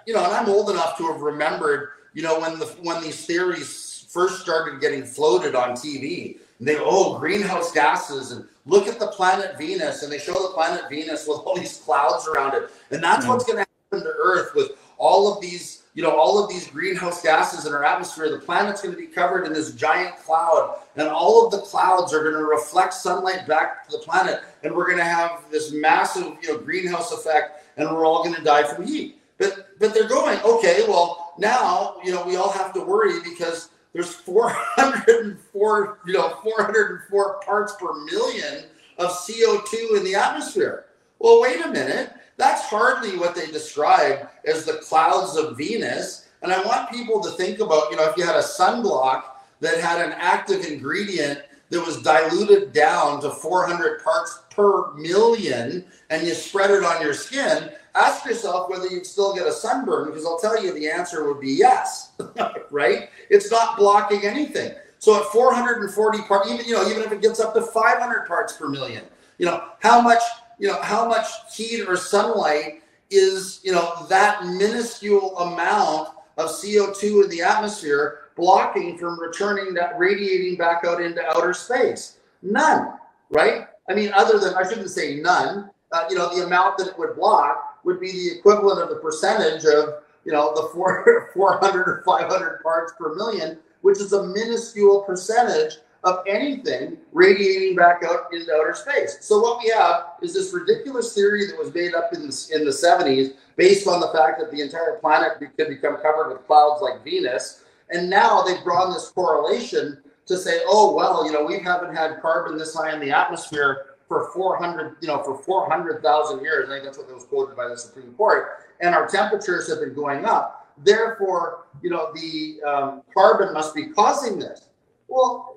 [0.07, 3.25] you know, and I'm old enough to have remembered, you know, when the when these
[3.25, 8.99] theories first started getting floated on TV, and they oh greenhouse gases and look at
[8.99, 12.71] the planet Venus, and they show the planet Venus with all these clouds around it,
[12.91, 13.31] and that's mm-hmm.
[13.31, 16.67] what's going to happen to Earth with all of these you know, all of these
[16.67, 20.81] greenhouse gases in our atmosphere, the planet's going to be covered in this giant cloud,
[20.97, 24.75] and all of the clouds are going to reflect sunlight back to the planet, and
[24.75, 28.43] we're going to have this massive, you know, greenhouse effect, and we're all going to
[28.43, 29.21] die from heat.
[29.39, 33.71] But but they're going, okay, well, now, you know, we all have to worry because
[33.93, 38.65] there's 404, you know, 404 parts per million
[38.99, 40.87] of CO2 in the atmosphere.
[41.21, 46.29] Well, wait a minute that's hardly what they describe as the clouds of Venus.
[46.43, 49.23] And I want people to think about, you know, if you had a sunblock
[49.61, 56.27] that had an active ingredient that was diluted down to 400 parts per million and
[56.27, 60.27] you spread it on your skin, ask yourself whether you'd still get a sunburn because
[60.27, 62.13] I'll tell you the answer would be yes,
[62.71, 63.09] right?
[63.31, 64.75] It's not blocking anything.
[64.99, 68.57] So at 440 parts, even you know, even if it gets up to 500 parts
[68.57, 69.05] per million,
[69.39, 70.23] you know, how much
[70.59, 77.25] you know, how much heat or sunlight is, you know, that minuscule amount of CO2
[77.25, 82.19] in the atmosphere blocking from returning that radiating back out into outer space?
[82.43, 82.95] None,
[83.31, 83.67] right?
[83.89, 86.99] I mean, other than, I shouldn't say none, uh, you know, the amount that it
[86.99, 91.89] would block would be the equivalent of the percentage of, you know, the four, 400
[91.89, 98.33] or 500 parts per million, which is a minuscule percentage of anything radiating back out
[98.33, 99.19] into outer space.
[99.21, 102.65] So what we have is this ridiculous theory that was made up in the, in
[102.65, 106.83] the 70s based on the fact that the entire planet could become covered with clouds
[106.83, 107.65] like Venus.
[107.91, 112.21] And now they've drawn this correlation to say, oh, well, you know, we haven't had
[112.21, 116.69] carbon this high in the atmosphere for for 400, you know, for 400,000 years.
[116.69, 118.59] I think that's what was quoted by the Supreme Court.
[118.81, 120.73] And our temperatures have been going up.
[120.85, 124.69] Therefore, you know, the um, carbon must be causing this.
[125.09, 125.54] Well,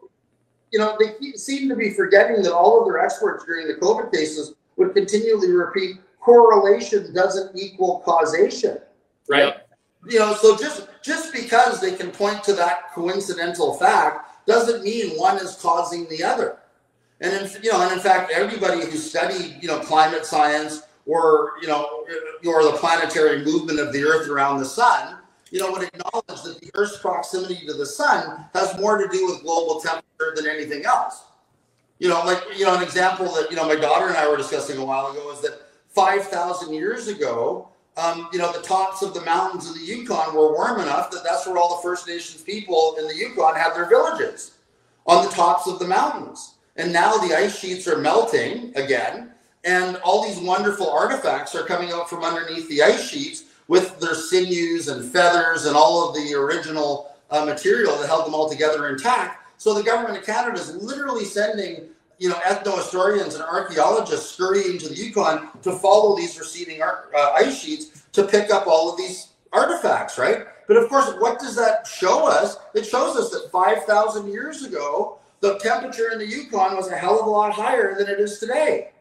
[0.71, 4.11] you know, they seem to be forgetting that all of their experts during the COVID
[4.11, 8.77] cases would continually repeat correlation doesn't equal causation,
[9.29, 9.55] right?
[10.07, 15.17] You know, so just just because they can point to that coincidental fact doesn't mean
[15.17, 16.57] one is causing the other.
[17.21, 21.53] And in, you know, and in fact, everybody who studied you know climate science or
[21.61, 22.05] you know
[22.45, 25.17] or the planetary movement of the Earth around the sun,
[25.51, 29.25] you know, would acknowledge that the Earth's proximity to the sun has more to do
[29.27, 31.23] with global temperature than anything else.
[31.99, 34.37] You know, like you know, an example that you know my daughter and I were
[34.37, 39.01] discussing a while ago is that five thousand years ago, um, you know, the tops
[39.01, 42.07] of the mountains of the Yukon were warm enough that that's where all the First
[42.07, 44.51] Nations people in the Yukon had their villages
[45.07, 46.55] on the tops of the mountains.
[46.75, 49.31] And now the ice sheets are melting again,
[49.63, 54.13] and all these wonderful artifacts are coming out from underneath the ice sheets with their
[54.13, 58.87] sinews and feathers and all of the original uh, material that held them all together
[58.89, 59.46] intact.
[59.57, 61.89] So the government of Canada is literally sending,
[62.19, 67.59] you know, ethnohistorians and archaeologists scurrying to the Yukon to follow these receding uh, ice
[67.59, 70.45] sheets to pick up all of these artifacts, right?
[70.67, 72.57] But of course, what does that show us?
[72.75, 77.19] It shows us that 5,000 years ago, the temperature in the Yukon was a hell
[77.19, 78.91] of a lot higher than it is today.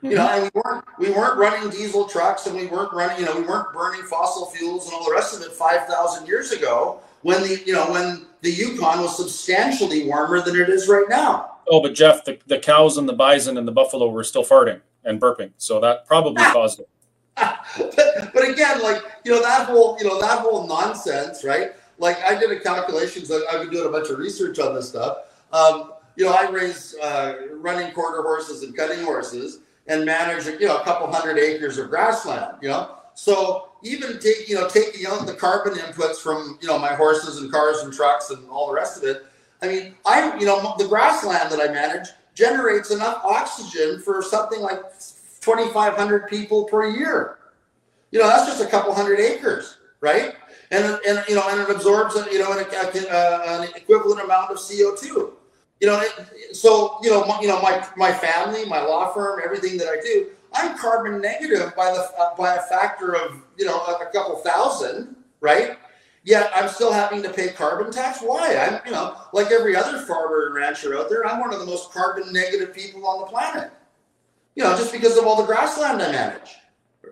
[0.00, 3.24] You know, and we weren't we weren't running diesel trucks and we weren't running, you
[3.24, 7.00] know, we weren't burning fossil fuels and all the rest of it 5,000 years ago
[7.22, 11.56] when the, you know, when the Yukon was substantially warmer than it is right now.
[11.68, 14.80] Oh, but Jeff, the, the cows and the bison and the buffalo were still farting
[15.04, 15.52] and burping.
[15.56, 16.88] So that probably caused it.
[17.36, 21.72] but, but again, like, you know, that whole, you know, that whole nonsense, right?
[21.98, 25.18] Like I did a calculations, I've been doing a bunch of research on this stuff.
[25.52, 30.66] Um, you know, I raise uh, running quarter horses and cutting horses and manage you
[30.66, 35.06] know a couple hundred acres of grassland you know so even take you know taking
[35.06, 38.68] out the carbon inputs from you know my horses and cars and trucks and all
[38.68, 39.26] the rest of it.
[39.60, 44.60] I mean i you know the grassland that i manage generates enough oxygen for something
[44.60, 44.80] like
[45.40, 47.38] 2500 people per year.
[48.10, 50.34] You know that's just a couple hundred acres right?
[50.70, 52.66] And and you know and it absorbs you know an,
[53.10, 55.32] an equivalent amount of co2
[55.82, 56.00] you know,
[56.52, 60.00] so you know, my, you know, my my family, my law firm, everything that I
[60.00, 64.10] do, I'm carbon negative by the uh, by a factor of you know a, a,
[64.12, 65.78] couple thousand, right?
[66.24, 68.20] Yet I'm still having to pay carbon tax.
[68.20, 68.56] Why?
[68.56, 71.66] I'm you know like every other farmer and rancher out there, I'm one of the
[71.66, 73.70] most carbon negative people on the planet.
[74.54, 76.56] You know, just because of all the grassland I manage.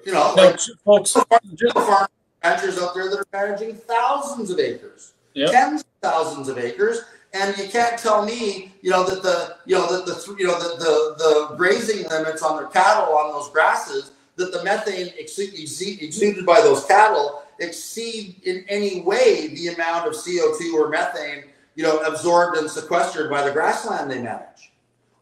[0.05, 1.17] You know, like folks,
[1.55, 2.09] just farmers
[2.43, 5.51] ranchers out there that are managing thousands of acres, yep.
[5.51, 9.77] tens of thousands of acres and you can't tell me, you know, that the, you
[9.77, 13.51] know, that the, you know, the, the, the grazing limits on their cattle on those
[13.51, 20.15] grasses, that the methane exuded by those cattle exceed in any way the amount of
[20.15, 24.73] CO2 or methane, you know, absorbed and sequestered by the grassland they manage.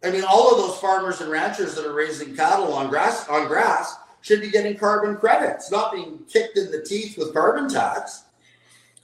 [0.03, 3.49] I mean, all of those farmers and ranchers that are raising cattle on grass on
[3.49, 8.25] grass should be getting carbon credits, not being kicked in the teeth with carbon tax.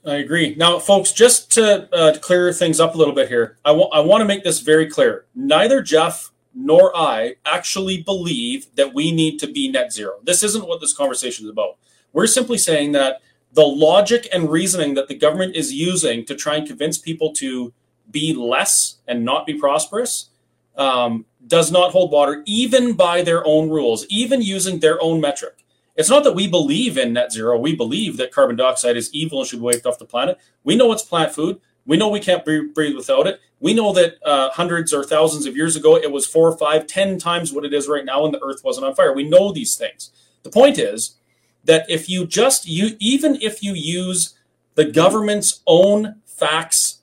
[0.07, 0.55] I agree.
[0.57, 4.01] Now, folks, just to, uh, to clear things up a little bit here, I, I
[4.01, 5.25] want to make this very clear.
[5.35, 10.19] Neither Jeff nor I actually believe that we need to be net zero.
[10.23, 11.79] This isn't what this conversation is about.
[12.13, 16.57] We're simply saying that the logic and reasoning that the government is using to try
[16.57, 17.73] and convince people to
[18.11, 20.31] be less and not be prosperous
[20.77, 25.64] um, does not hold water, even by their own rules, even using their own metric.
[25.97, 27.59] It's not that we believe in net zero.
[27.59, 30.39] We believe that carbon dioxide is evil and should be wiped off the planet.
[30.65, 31.61] We know it's plant food.
[31.87, 33.41] We know we can't breathe without it.
[33.61, 37.19] We know that uh, hundreds or thousands of years ago, it was four, five, ten
[37.19, 39.13] times what it is right now, and the Earth wasn't on fire.
[39.13, 40.11] We know these things.
[40.43, 41.17] The point is
[41.65, 44.35] that if you just you even if you use
[44.75, 47.03] the government's own facts,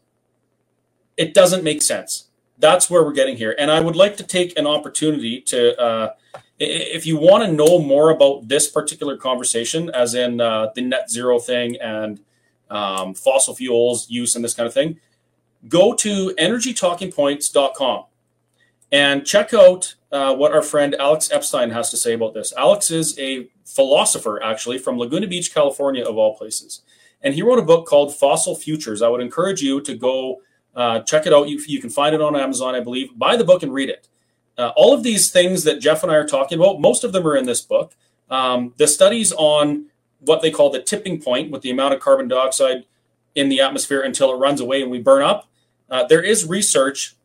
[1.15, 2.27] it doesn't make sense.
[2.57, 3.55] That's where we're getting here.
[3.57, 6.13] And I would like to take an opportunity to uh,
[6.63, 11.09] if you want to know more about this particular conversation, as in uh, the net
[11.09, 12.19] zero thing and
[12.69, 14.99] um, fossil fuels use and this kind of thing,
[15.67, 18.05] go to energytalkingpoints.com
[18.91, 22.53] and check out uh, what our friend Alex Epstein has to say about this.
[22.55, 26.81] Alex is a philosopher, actually, from Laguna Beach, California, of all places.
[27.23, 29.01] And he wrote a book called Fossil Futures.
[29.01, 30.41] I would encourage you to go
[30.75, 31.49] uh, check it out.
[31.49, 33.17] You, you can find it on Amazon, I believe.
[33.17, 34.07] Buy the book and read it.
[34.61, 37.25] Uh, all of these things that Jeff and I are talking about, most of them
[37.27, 37.95] are in this book.
[38.29, 39.87] Um, the studies on
[40.19, 42.85] what they call the tipping point with the amount of carbon dioxide
[43.33, 45.49] in the atmosphere until it runs away and we burn up.
[45.89, 47.15] Uh, there is research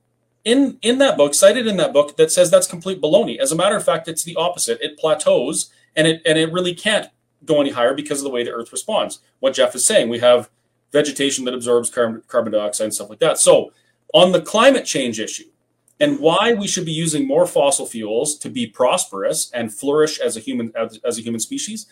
[0.44, 3.38] in in that book, cited in that book, that says that's complete baloney.
[3.38, 4.80] As a matter of fact, it's the opposite.
[4.80, 7.08] It plateaus and it and it really can't
[7.44, 9.20] go any higher because of the way the Earth responds.
[9.40, 10.48] What Jeff is saying, we have
[10.92, 13.38] vegetation that absorbs carbon, carbon dioxide and stuff like that.
[13.38, 13.72] So
[14.14, 15.50] on the climate change issue
[15.98, 20.36] and why we should be using more fossil fuels to be prosperous and flourish as
[20.36, 21.86] a human as, as a human species,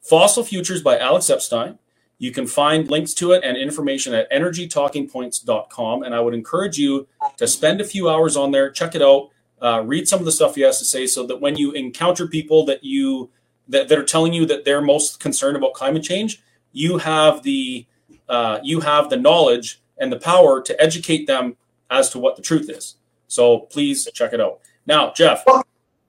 [0.00, 1.78] Fossil Futures by Alex Epstein.
[2.18, 6.02] You can find links to it and information at energytalkingpoints.com.
[6.02, 7.08] And I would encourage you
[7.38, 9.30] to spend a few hours on there, check it out,
[9.62, 12.26] uh, read some of the stuff he has to say, so that when you encounter
[12.26, 13.30] people that you
[13.68, 17.86] that, that are telling you that they're most concerned about climate change, you have the
[18.28, 21.56] uh, you have the knowledge and the power to educate them
[21.90, 22.96] as to what the truth is.
[23.30, 24.58] So please check it out.
[24.86, 25.44] Now, Jeff,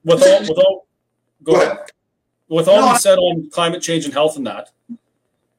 [0.04, 0.86] with all, with all
[1.44, 1.78] go, ahead.
[2.48, 4.70] With all no, you said on climate change and health and that,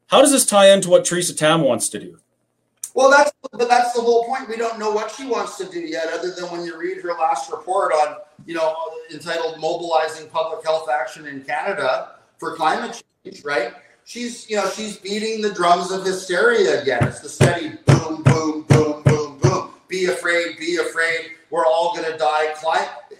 [0.08, 2.18] how does this tie into what Theresa Tam wants to do?
[2.92, 4.46] Well, that's but that's the whole point.
[4.46, 7.14] We don't know what she wants to do yet, other than when you read her
[7.14, 8.76] last report on, you know,
[9.10, 13.72] entitled "Mobilizing Public Health Action in Canada for Climate Change." Right?
[14.04, 17.04] She's, you know, she's beating the drums of hysteria again.
[17.04, 19.70] It's the steady boom, boom, boom, boom, boom.
[19.88, 21.30] Be afraid, be afraid.
[21.54, 22.52] We're all going to die.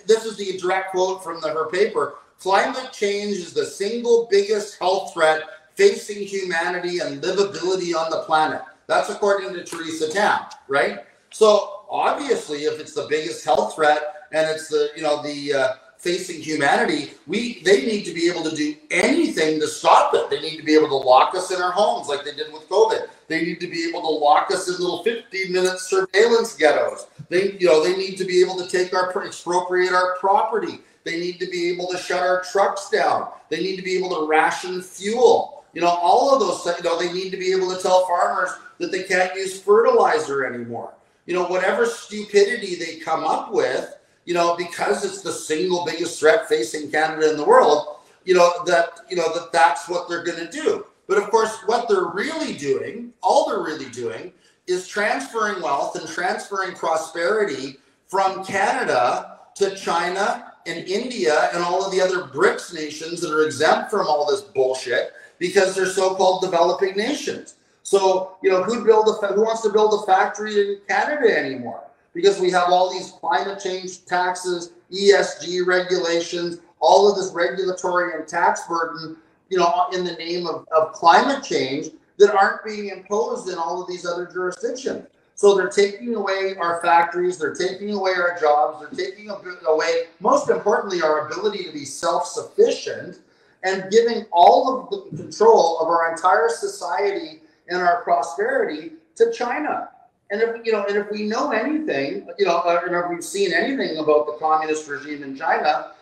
[0.09, 2.17] This is the direct quote from the, her paper.
[2.41, 5.43] Climate change is the single biggest health threat
[5.77, 8.63] facing humanity and livability on the planet.
[8.89, 11.05] That's according to Theresa Tam, right?
[11.31, 15.69] So obviously, if it's the biggest health threat and it's the you know the uh,
[15.99, 20.29] facing humanity, we they need to be able to do anything to stop it.
[20.29, 22.69] They need to be able to lock us in our homes like they did with
[22.69, 23.11] COVID.
[23.29, 27.07] They need to be able to lock us in little 15 minute surveillance ghettos.
[27.29, 30.81] They you know they need to be able to take our expropriate our property.
[31.05, 33.29] They need to be able to shut our trucks down.
[33.51, 35.65] They need to be able to ration fuel.
[35.75, 38.07] You know, all of those things, you know, they need to be able to tell
[38.07, 40.95] farmers that they can't use fertilizer anymore.
[41.27, 43.95] You know, whatever stupidity they come up with,
[44.25, 48.65] you know, because it's the single biggest threat facing Canada in the world, you know,
[48.65, 50.87] that, you know, that that's what they're going to do.
[51.07, 54.33] But of course, what they're really doing, all they're really doing
[54.67, 57.77] is transferring wealth and transferring prosperity
[58.07, 63.45] from Canada to China and India and all of the other BRICS nations that are
[63.45, 67.57] exempt from all this bullshit because they're so-called developing nations.
[67.83, 71.85] So, you know, who build a who wants to build a factory in Canada anymore?
[72.15, 78.27] Because we have all these climate change taxes, ESG regulations, all of this regulatory and
[78.27, 79.17] tax burden,
[79.55, 81.87] you know, in the name of, of climate change
[82.19, 85.07] that aren't being imposed in all of these other jurisdictions.
[85.37, 90.51] So they're taking away our factories, they're taking away our jobs, they're taking away, most
[90.51, 93.21] importantly, our ability to be self sufficient
[93.63, 99.89] and giving all of the control of our entire society and our prosperity to China.
[100.33, 103.25] And if you know, and if we know anything, you know, uh, and if we've
[103.25, 105.93] seen anything about the communist regime in China,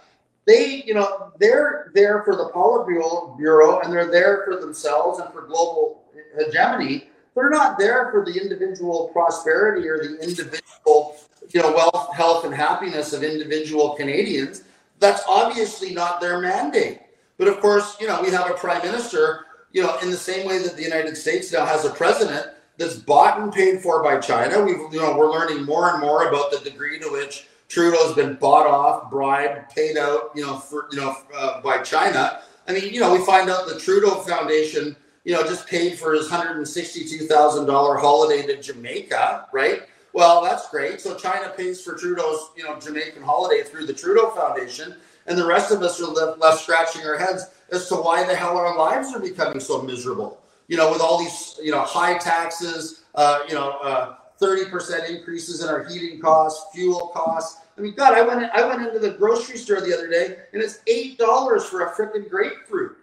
[0.46, 5.42] they, you know, they're there for the Politburo and they're there for themselves and for
[5.42, 6.02] global
[6.36, 7.08] hegemony.
[7.34, 11.16] They're not there for the individual prosperity or the individual,
[11.50, 14.64] you know, wealth, health, and happiness of individual Canadians.
[14.98, 17.00] That's obviously not their mandate.
[17.38, 20.46] But of course, you know, we have a prime minister you know, in the same
[20.46, 22.46] way that the United States now has a president
[22.78, 24.62] that's bought and paid for by China.
[24.62, 28.34] We've, you know, we're learning more and more about the degree to which Trudeau's been
[28.34, 32.42] bought off, bribed, paid out, you know, for you know, uh, by China.
[32.68, 34.94] I mean, you know, we find out the Trudeau Foundation,
[35.24, 39.84] you know, just paid for his hundred and sixty-two thousand dollar holiday to Jamaica, right?
[40.12, 41.00] Well, that's great.
[41.00, 44.94] So China pays for Trudeau's, you know, Jamaican holiday through the Trudeau Foundation,
[45.26, 48.36] and the rest of us are left, left scratching our heads as to why the
[48.36, 50.42] hell our lives are becoming so miserable.
[50.68, 55.62] You know, with all these, you know, high taxes, uh, you know, uh, 30% increases
[55.62, 57.61] in our heating costs, fuel costs.
[57.76, 60.36] I mean, God, I went in, I went into the grocery store the other day
[60.52, 62.96] and it's eight dollars for a freaking grapefruit.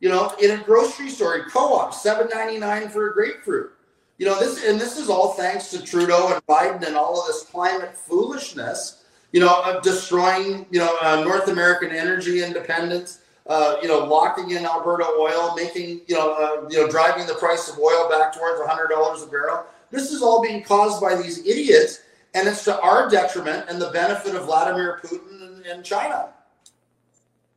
[0.00, 3.72] You know, in a grocery store, in co-op, seven ninety nine for a grapefruit.
[4.18, 7.26] You know, this and this is all thanks to Trudeau and Biden and all of
[7.26, 9.04] this climate foolishness.
[9.32, 14.50] You know, of destroying you know uh, North American energy independence uh, you know, locking
[14.50, 18.34] in Alberta oil, making, you know, uh, you know, driving the price of oil back
[18.34, 19.64] towards $100 a barrel.
[19.90, 22.00] This is all being caused by these idiots,
[22.38, 26.28] and it's to our detriment and the benefit of Vladimir Putin and, and China.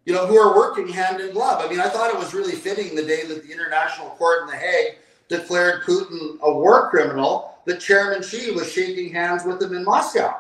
[0.06, 1.64] You know, who are working hand in glove.
[1.64, 4.48] I mean, I thought it was really fitting the day that the International Court in
[4.48, 4.98] The Hague
[5.30, 10.40] declared Putin a war criminal that Chairman Xi was shaking hands with him in Moscow.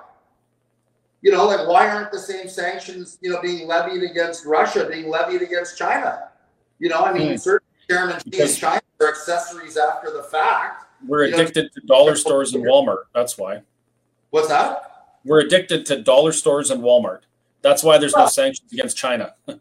[1.21, 5.07] You know, like why aren't the same sanctions, you know, being levied against Russia being
[5.07, 6.29] levied against China?
[6.79, 7.39] You know, I mean, mm.
[7.39, 10.85] certain Chairman Xi and China are accessories after the fact.
[11.05, 11.69] We're addicted know?
[11.81, 13.03] to dollar stores and Walmart.
[13.13, 13.61] That's why.
[14.31, 15.17] What's that?
[15.23, 17.21] We're addicted to dollar stores and Walmart.
[17.61, 19.35] That's why there's no sanctions against China.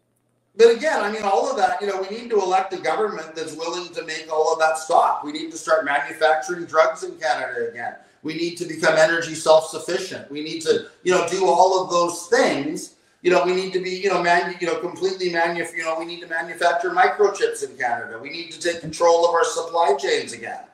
[0.57, 3.35] But again, I mean, all of that, you know, we need to elect a government
[3.35, 5.23] that's willing to make all of that stop.
[5.23, 7.95] We need to start manufacturing drugs in Canada again.
[8.21, 10.29] We need to become energy self-sufficient.
[10.29, 12.95] We need to, you know, do all of those things.
[13.21, 15.97] You know, we need to be, you know, man, you know, completely manuf, you know,
[15.97, 18.19] we need to manufacture microchips in Canada.
[18.21, 20.65] We need to take control of our supply chains again.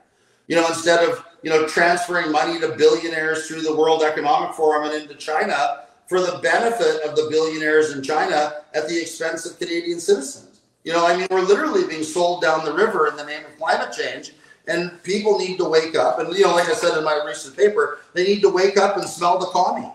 [0.47, 4.89] You know, instead of, you know, transferring money to billionaires through the World Economic Forum
[4.89, 9.59] and into China, for the benefit of the billionaires in China at the expense of
[9.59, 10.61] Canadian citizens.
[10.83, 13.57] You know, I mean, we're literally being sold down the river in the name of
[13.57, 14.31] climate change,
[14.67, 16.19] and people need to wake up.
[16.19, 18.95] And, you know, like I said in my recent paper, they need to wake up
[18.95, 19.91] and smell the commie,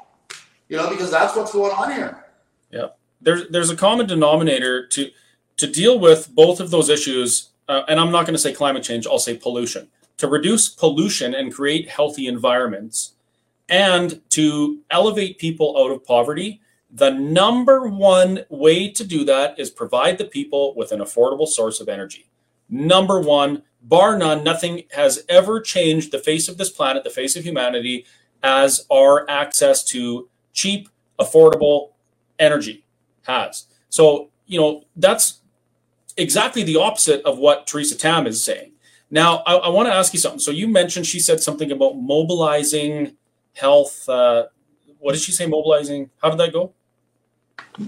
[0.69, 2.27] you know, because that's what's going on here.
[2.71, 2.89] Yeah.
[3.23, 5.11] There's, there's a common denominator to,
[5.57, 7.49] to deal with both of those issues.
[7.69, 9.89] Uh, and I'm not going to say climate change, I'll say pollution.
[10.19, 13.15] To reduce pollution and create healthy environments,
[13.69, 16.61] and to elevate people out of poverty,
[16.91, 21.81] the number one way to do that is provide the people with an affordable source
[21.81, 22.29] of energy.
[22.69, 27.35] Number one, bar none, nothing has ever changed the face of this planet, the face
[27.35, 28.07] of humanity,
[28.43, 30.89] as our access to cheap,
[31.19, 31.93] affordable
[32.39, 32.85] energy
[33.23, 33.67] has.
[33.89, 35.41] So, you know, that's
[36.17, 38.72] exactly the opposite of what Theresa Tam is saying.
[39.13, 40.41] Now, I, I want to ask you something.
[40.41, 43.17] So, you mentioned she said something about mobilizing
[43.55, 44.09] health.
[44.09, 44.47] Uh,
[44.99, 45.47] what did she say?
[45.47, 46.11] Mobilizing.
[46.21, 46.73] How did that go?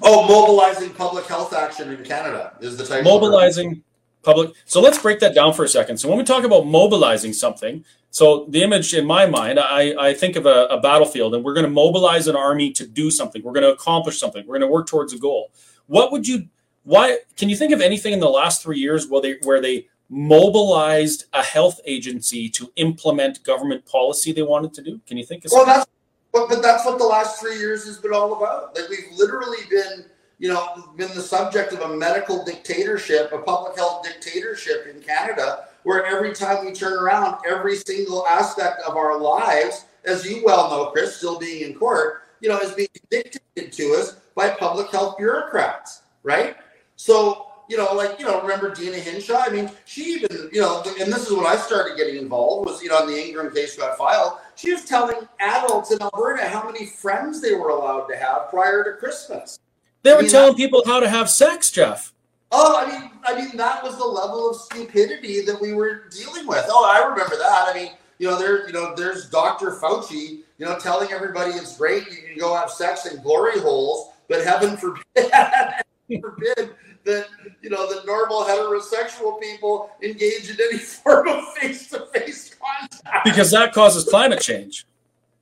[0.03, 3.05] Oh, mobilizing public health action in Canada is the title.
[3.05, 3.83] Mobilizing
[4.22, 4.53] public.
[4.64, 5.99] So let's break that down for a second.
[5.99, 10.14] So when we talk about mobilizing something, so the image in my mind, I, I
[10.14, 13.43] think of a, a battlefield, and we're going to mobilize an army to do something.
[13.43, 14.47] We're going to accomplish something.
[14.47, 15.51] We're going to work towards a goal.
[15.87, 16.49] What would you?
[16.85, 19.89] Why can you think of anything in the last three years where they where they
[20.09, 25.00] mobilized a health agency to implement government policy they wanted to do?
[25.07, 25.86] Can you think of well, that's
[26.32, 28.74] but, but that's what the last three years has been all about.
[28.74, 30.05] Like we've literally been,
[30.38, 35.68] you know, been the subject of a medical dictatorship, a public health dictatorship in Canada,
[35.84, 40.68] where every time we turn around, every single aspect of our lives, as you well
[40.70, 44.90] know, Chris, still being in court, you know, is being dictated to us by public
[44.90, 46.57] health bureaucrats, right?
[46.96, 49.38] So you know, like, you know, remember Deena Hinshaw?
[49.38, 52.82] I mean, she even, you know, and this is when I started getting involved was,
[52.82, 54.38] you know, the Ingram case got filed.
[54.56, 58.84] She was telling adults in Alberta how many friends they were allowed to have prior
[58.84, 59.58] to Christmas.
[60.02, 62.12] They were I mean, telling that, people how to have sex, Jeff.
[62.52, 66.46] Oh, I mean, I mean, that was the level of stupidity that we were dealing
[66.46, 66.64] with.
[66.68, 67.68] Oh, I remember that.
[67.68, 69.72] I mean, you know, there, you know, there's Dr.
[69.72, 74.12] Fauci, you know, telling everybody it's great you can go have sex in glory holes,
[74.28, 75.02] but heaven forbid,
[76.20, 76.74] forbid
[77.05, 77.26] that
[77.62, 83.72] you know the normal heterosexual people engage in any form of face-to-face contact because that
[83.72, 84.86] causes climate change.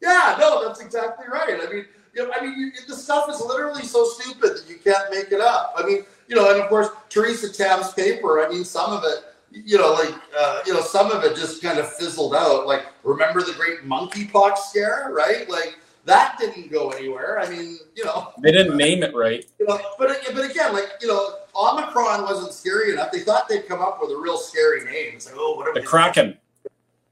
[0.00, 1.60] Yeah, no, that's exactly right.
[1.62, 1.84] I mean,
[2.14, 5.30] you know, I mean, you, the stuff is literally so stupid that you can't make
[5.30, 5.74] it up.
[5.76, 8.44] I mean, you know, and of course, Theresa Tam's paper.
[8.44, 11.62] I mean, some of it, you know, like uh, you know, some of it just
[11.62, 12.66] kind of fizzled out.
[12.66, 15.48] Like, remember the great monkeypox scare, right?
[15.48, 17.38] Like that didn't go anywhere.
[17.40, 19.44] I mean, you know, they didn't name it right.
[19.59, 23.12] You know, but but again, like you know, Omicron wasn't scary enough.
[23.12, 25.14] They thought they'd come up with a real scary name.
[25.14, 26.36] It's like, oh, what the Kraken?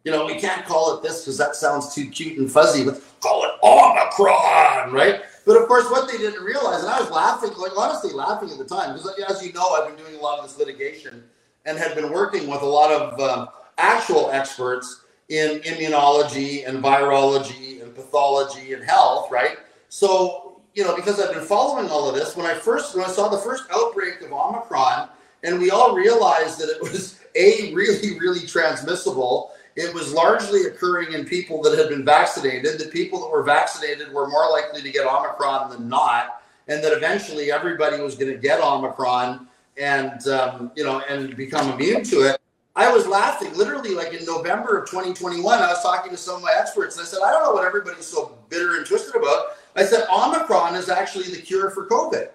[0.05, 2.84] You know, we can't call it this because that sounds too cute and fuzzy.
[2.84, 5.22] But call it Omicron, right?
[5.47, 8.59] But of course, what they didn't realize, and I was laughing, like honestly laughing at
[8.59, 11.22] the time, because as you know, I've been doing a lot of this litigation
[11.66, 17.80] and had been working with a lot of um, actual experts in immunology and virology
[18.01, 19.59] pathology and health, right?
[19.88, 23.09] So, you know, because I've been following all of this, when I first when I
[23.09, 25.09] saw the first outbreak of Omicron,
[25.42, 29.53] and we all realized that it was a really, really transmissible.
[29.76, 32.78] It was largely occurring in people that had been vaccinated.
[32.78, 36.92] The people that were vaccinated were more likely to get Omicron than not, and that
[36.92, 42.20] eventually everybody was going to get Omicron and um, you know and become immune to
[42.20, 42.40] it.
[42.77, 45.45] I was laughing literally like in November of 2021.
[45.59, 47.64] I was talking to some of my experts and I said, I don't know what
[47.64, 49.57] everybody's so bitter and twisted about.
[49.77, 52.31] I said, Omicron is actually the cure for COVID,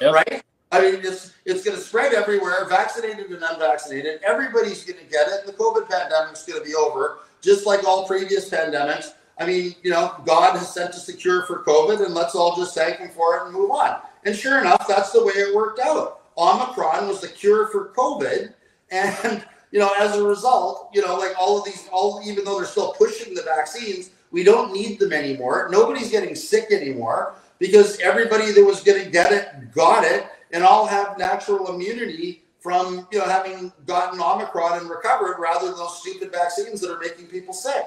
[0.00, 0.14] yep.
[0.14, 0.42] right?
[0.72, 4.20] I mean, it's it's going to spread everywhere, vaccinated and unvaccinated.
[4.26, 5.40] Everybody's going to get it.
[5.44, 9.12] And the COVID pandemic's going to be over, just like all previous pandemics.
[9.38, 12.56] I mean, you know, God has sent us a cure for COVID, and let's all
[12.56, 13.98] just thank Him for it and move on.
[14.24, 16.22] And sure enough, that's the way it worked out.
[16.36, 18.54] Omicron was the cure for COVID,
[18.90, 22.58] and you know, as a result, you know, like all of these, all even though
[22.58, 25.68] they're still pushing the vaccines, we don't need them anymore.
[25.68, 30.62] Nobody's getting sick anymore because everybody that was going to get it got it, and
[30.62, 36.00] all have natural immunity from you know having gotten Omicron and recovered, rather than those
[36.00, 37.84] stupid vaccines that are making people sick.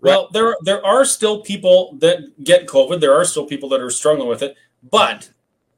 [0.00, 3.00] Well, there there are still people that get COVID.
[3.00, 4.56] There are still people that are struggling with it,
[4.90, 5.30] but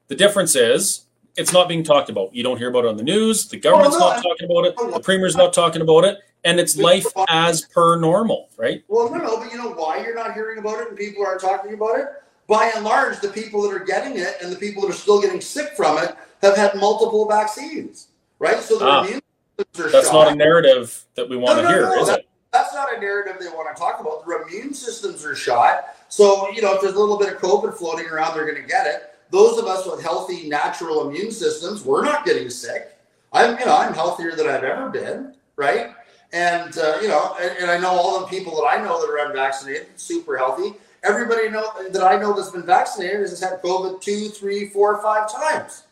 [0.09, 1.04] the difference is
[1.37, 2.35] it's not being talked about.
[2.35, 3.49] You don't hear about it on the news.
[3.49, 4.77] The government's no, not talking about it.
[4.95, 8.85] The premier's not talking about it, and it's life as per normal, right?
[8.89, 11.41] Well, no, no, but you know why you're not hearing about it and people aren't
[11.41, 12.07] talking about it?
[12.47, 15.21] By and large, the people that are getting it and the people that are still
[15.21, 18.09] getting sick from it have had multiple vaccines,
[18.39, 18.61] right?
[18.61, 19.21] So their Ah, immune
[19.59, 20.25] systems are That's shot.
[20.25, 22.29] not a narrative that we want No, to hear, is that- it?
[22.53, 24.25] That's not a narrative they want to talk about.
[24.27, 25.97] Their immune systems are shot.
[26.09, 28.69] So, you know, if there's a little bit of COVID floating around, they're going to
[28.69, 29.14] get it.
[29.35, 32.97] Those of us with healthy, natural immune systems, we're not getting sick.
[33.33, 35.93] I'm, you know, I'm healthier than I've ever been, right?
[36.33, 39.11] And, uh, you know, and, and I know all the people that I know that
[39.11, 40.75] are unvaccinated, super healthy.
[41.03, 45.29] Everybody know that I know that's been vaccinated has had COVID two, three, four, five
[45.29, 45.83] times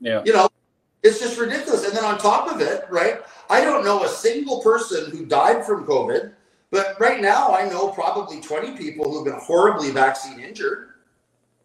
[0.00, 0.22] Yeah.
[0.26, 0.50] you know,
[1.02, 1.86] it's just ridiculous.
[1.86, 5.64] And then on top of it, right, I don't know a single person who died
[5.64, 6.32] from COVID,
[6.70, 10.90] but right now I know probably 20 people who've been horribly vaccine injured.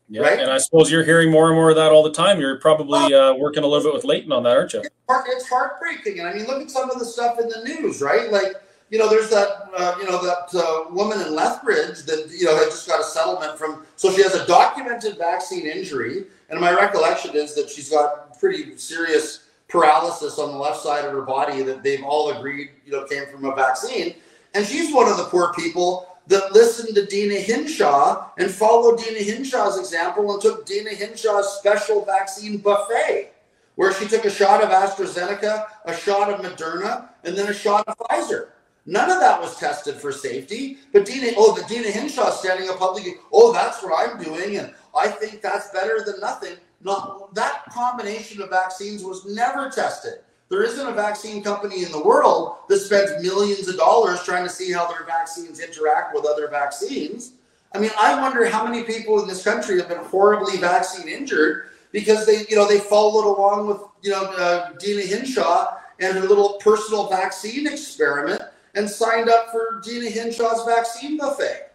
[0.10, 0.22] Yeah.
[0.22, 0.40] Right?
[0.40, 2.40] And I suppose you're hearing more and more of that all the time.
[2.40, 4.82] You're probably uh, working a little bit with Leighton on that, aren't you?
[4.82, 6.20] It's heartbreaking.
[6.20, 8.32] And I mean, look at some of the stuff in the news, right?
[8.32, 8.54] Like,
[8.90, 12.58] you know, there's that, uh, you know, that uh, woman in Lethbridge that, you know,
[12.58, 16.26] had just got a settlement from, so she has a documented vaccine injury.
[16.50, 21.12] And my recollection is that she's got pretty serious paralysis on the left side of
[21.12, 24.16] her body that they've all agreed, you know, came from a vaccine.
[24.56, 29.20] And she's one of the poor people that listened to Deena Hinshaw and followed Deena
[29.20, 33.32] Hinshaw's example and took Deena Hinshaw's special vaccine buffet,
[33.76, 37.84] where she took a shot of AstraZeneca, a shot of Moderna, and then a shot
[37.88, 38.50] of Pfizer.
[38.86, 40.78] None of that was tested for safety.
[40.94, 44.74] But Deena, oh, the Deena Hinshaw standing up publicly, oh, that's what I'm doing, and
[44.96, 46.58] I think that's better than nothing.
[46.82, 50.20] Not that combination of vaccines was never tested.
[50.50, 54.50] There isn't a vaccine company in the world that spends millions of dollars trying to
[54.50, 57.34] see how their vaccines interact with other vaccines.
[57.74, 61.70] I mean, I wonder how many people in this country have been horribly vaccine injured
[61.92, 66.26] because they, you know, they followed along with, you know, uh, Deena Hinshaw and her
[66.26, 68.42] little personal vaccine experiment
[68.74, 71.72] and signed up for Deena Hinshaw's vaccine buffet.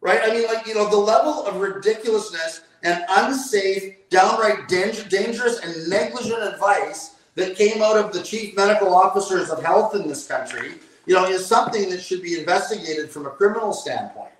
[0.00, 0.20] Right?
[0.22, 5.88] I mean, like, you know, the level of ridiculousness and unsafe, downright danger, dangerous, and
[5.88, 10.74] negligent advice that came out of the chief medical officers of health in this country,
[11.06, 14.30] you know, is something that should be investigated from a criminal standpoint.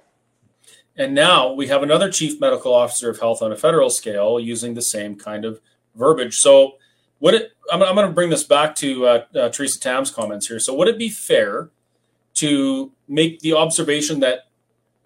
[0.97, 4.75] And now we have another chief medical officer of health on a federal scale using
[4.75, 5.61] the same kind of
[5.97, 6.39] verbiage.
[6.39, 6.75] So,
[7.21, 7.53] would it?
[7.73, 10.61] I'm, I'm going to bring this back to uh, uh, Theresa Tam's comments here.
[10.61, 11.71] So, would it be fair
[12.35, 14.47] to make the observation that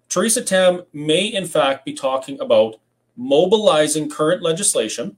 [0.09, 2.75] Theresa Tam may, in fact, be talking about
[3.15, 5.17] mobilizing current legislation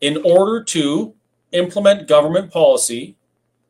[0.00, 1.14] in order to
[1.52, 3.16] implement government policy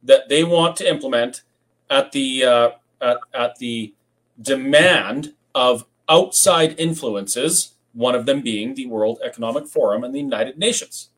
[0.02, 1.42] that they want to implement
[1.88, 2.70] at the uh,
[3.00, 3.94] at, at the
[4.40, 10.58] demand of outside influences, one of them being the World Economic Forum and the United
[10.58, 11.10] Nations.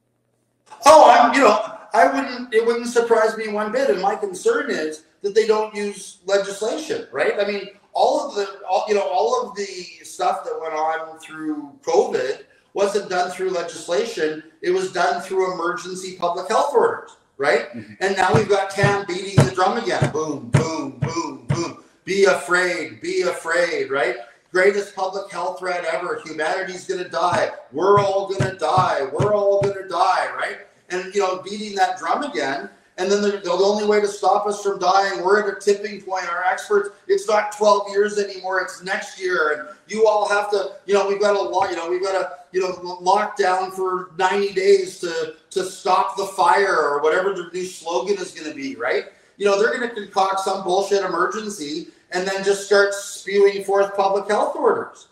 [0.87, 3.91] Oh, I'm, you know, I wouldn't, it wouldn't surprise me one bit.
[3.91, 7.35] And my concern is that they don't use legislation, right?
[7.39, 9.65] I mean, all of the, all, you know, all of the
[10.03, 12.45] stuff that went on through COVID
[12.75, 14.43] wasn't done through legislation.
[14.63, 17.73] It was done through emergency public health orders, right?
[17.75, 17.97] Mhm.
[18.01, 20.11] And now we've got Tam beating the drum again.
[20.13, 21.85] Boom, boom, boom, boom.
[22.05, 24.17] Be afraid, be afraid, right?
[24.53, 26.21] Greatest public health threat ever.
[26.25, 27.53] Humanity's gonna die.
[27.73, 29.07] We're all gonna die.
[29.13, 30.59] We're all gonna die, right?
[30.91, 32.71] And you know, beating that drum again.
[32.99, 36.03] And then the, the only way to stop us from dying, we're at a tipping
[36.03, 36.31] point.
[36.31, 39.53] Our experts, it's not 12 years anymore, it's next year.
[39.53, 42.13] And you all have to, you know, we've got a lot, you know, we've got
[42.13, 47.33] to, you know, lock down for 90 days to to stop the fire or whatever
[47.33, 49.07] the new slogan is going to be, right?
[49.39, 53.97] You know, they're going to concoct some bullshit emergency and then just start spewing forth
[53.97, 55.09] public health orders.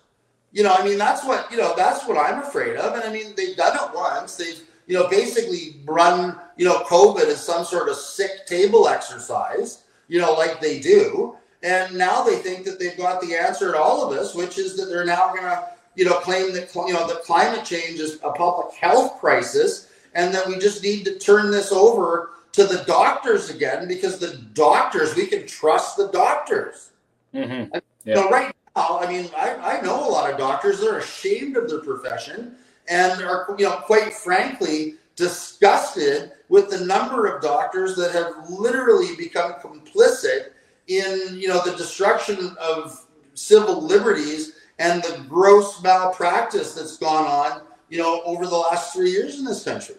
[0.52, 2.94] You know, I mean, that's what, you know, that's what I'm afraid of.
[2.94, 4.36] And I mean, they've done it once.
[4.36, 4.60] They've,
[4.90, 10.20] you know, basically run, you know, COVID as some sort of sick table exercise, you
[10.20, 11.36] know, like they do.
[11.62, 14.76] And now they think that they've got the answer to all of this, which is
[14.76, 18.18] that they're now going to, you know, claim that, you know, that climate change is
[18.24, 22.82] a public health crisis and that we just need to turn this over to the
[22.82, 26.90] doctors again because the doctors, we can trust the doctors.
[27.32, 27.76] Mm-hmm.
[28.04, 31.56] You know, right now, I mean, I, I know a lot of doctors, they're ashamed
[31.56, 32.56] of their profession
[32.90, 39.16] and are, you know, quite frankly, disgusted with the number of doctors that have literally
[39.16, 40.50] become complicit
[40.88, 47.62] in, you know, the destruction of civil liberties and the gross malpractice that's gone on,
[47.88, 49.94] you know, over the last three years in this country.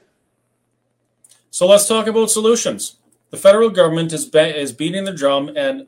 [1.49, 2.97] So let's talk about solutions.
[3.29, 5.87] The federal government is be- is beating the drum, and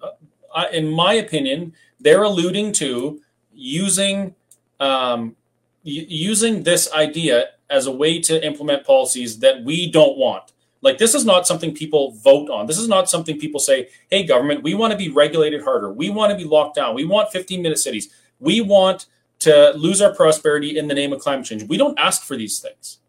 [0.55, 3.21] uh, in my opinion, they're alluding to
[3.53, 4.35] using
[4.79, 5.35] um,
[5.83, 10.51] using this idea as a way to implement policies that we don't want.
[10.81, 12.67] Like this is not something people vote on.
[12.67, 15.91] This is not something people say, "Hey, government, we want to be regulated harder.
[15.91, 16.93] We want to be locked down.
[16.93, 18.09] We want 15-minute cities.
[18.39, 19.05] We want
[19.39, 22.59] to lose our prosperity in the name of climate change." We don't ask for these
[22.59, 22.99] things,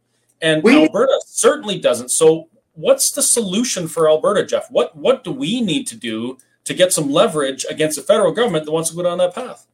[0.41, 2.11] and we, Alberta certainly doesn't.
[2.11, 4.71] So, what's the solution for Alberta, Jeff?
[4.71, 8.67] What what do we need to do to get some leverage against the federal government
[8.67, 9.67] that wants to go down that path?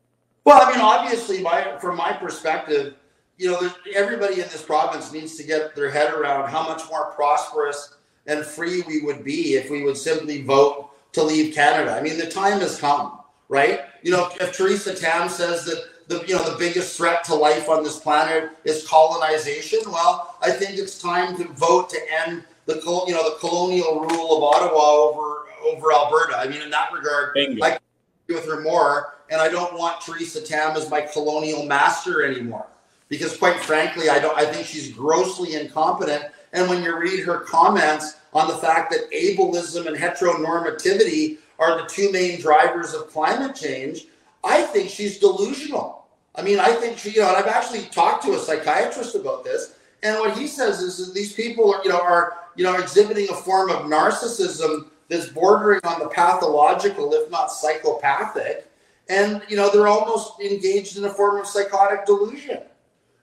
[0.44, 2.94] Well, I mean, obviously, my from my perspective,
[3.36, 7.12] you know, everybody in this province needs to get their head around how much more
[7.12, 7.94] prosperous
[8.26, 11.92] and free we would be if we would simply vote to leave Canada.
[11.92, 13.18] I mean, the time has come,
[13.48, 13.80] right?
[14.02, 17.68] You know, if Theresa Tam says that the you know the biggest threat to life
[17.68, 22.74] on this planet is colonization, well, I think it's time to vote to end the
[23.06, 26.36] you know the colonial rule of Ottawa over over Alberta.
[26.36, 27.64] I mean, in that regard, Bingo.
[27.64, 27.78] I
[28.30, 32.66] with her more and I don't want Theresa Tam as my colonial master anymore.
[33.08, 36.24] Because quite frankly, I don't I think she's grossly incompetent.
[36.52, 41.88] And when you read her comments on the fact that ableism and heteronormativity are the
[41.88, 44.06] two main drivers of climate change,
[44.42, 46.06] I think she's delusional.
[46.34, 49.44] I mean, I think she, you know, and I've actually talked to a psychiatrist about
[49.44, 52.76] this, and what he says is that these people are, you know, are, you know,
[52.76, 58.70] exhibiting a form of narcissism that's bordering on the pathological, if not psychopathic
[59.10, 62.60] and you know they're almost engaged in a form of psychotic delusion.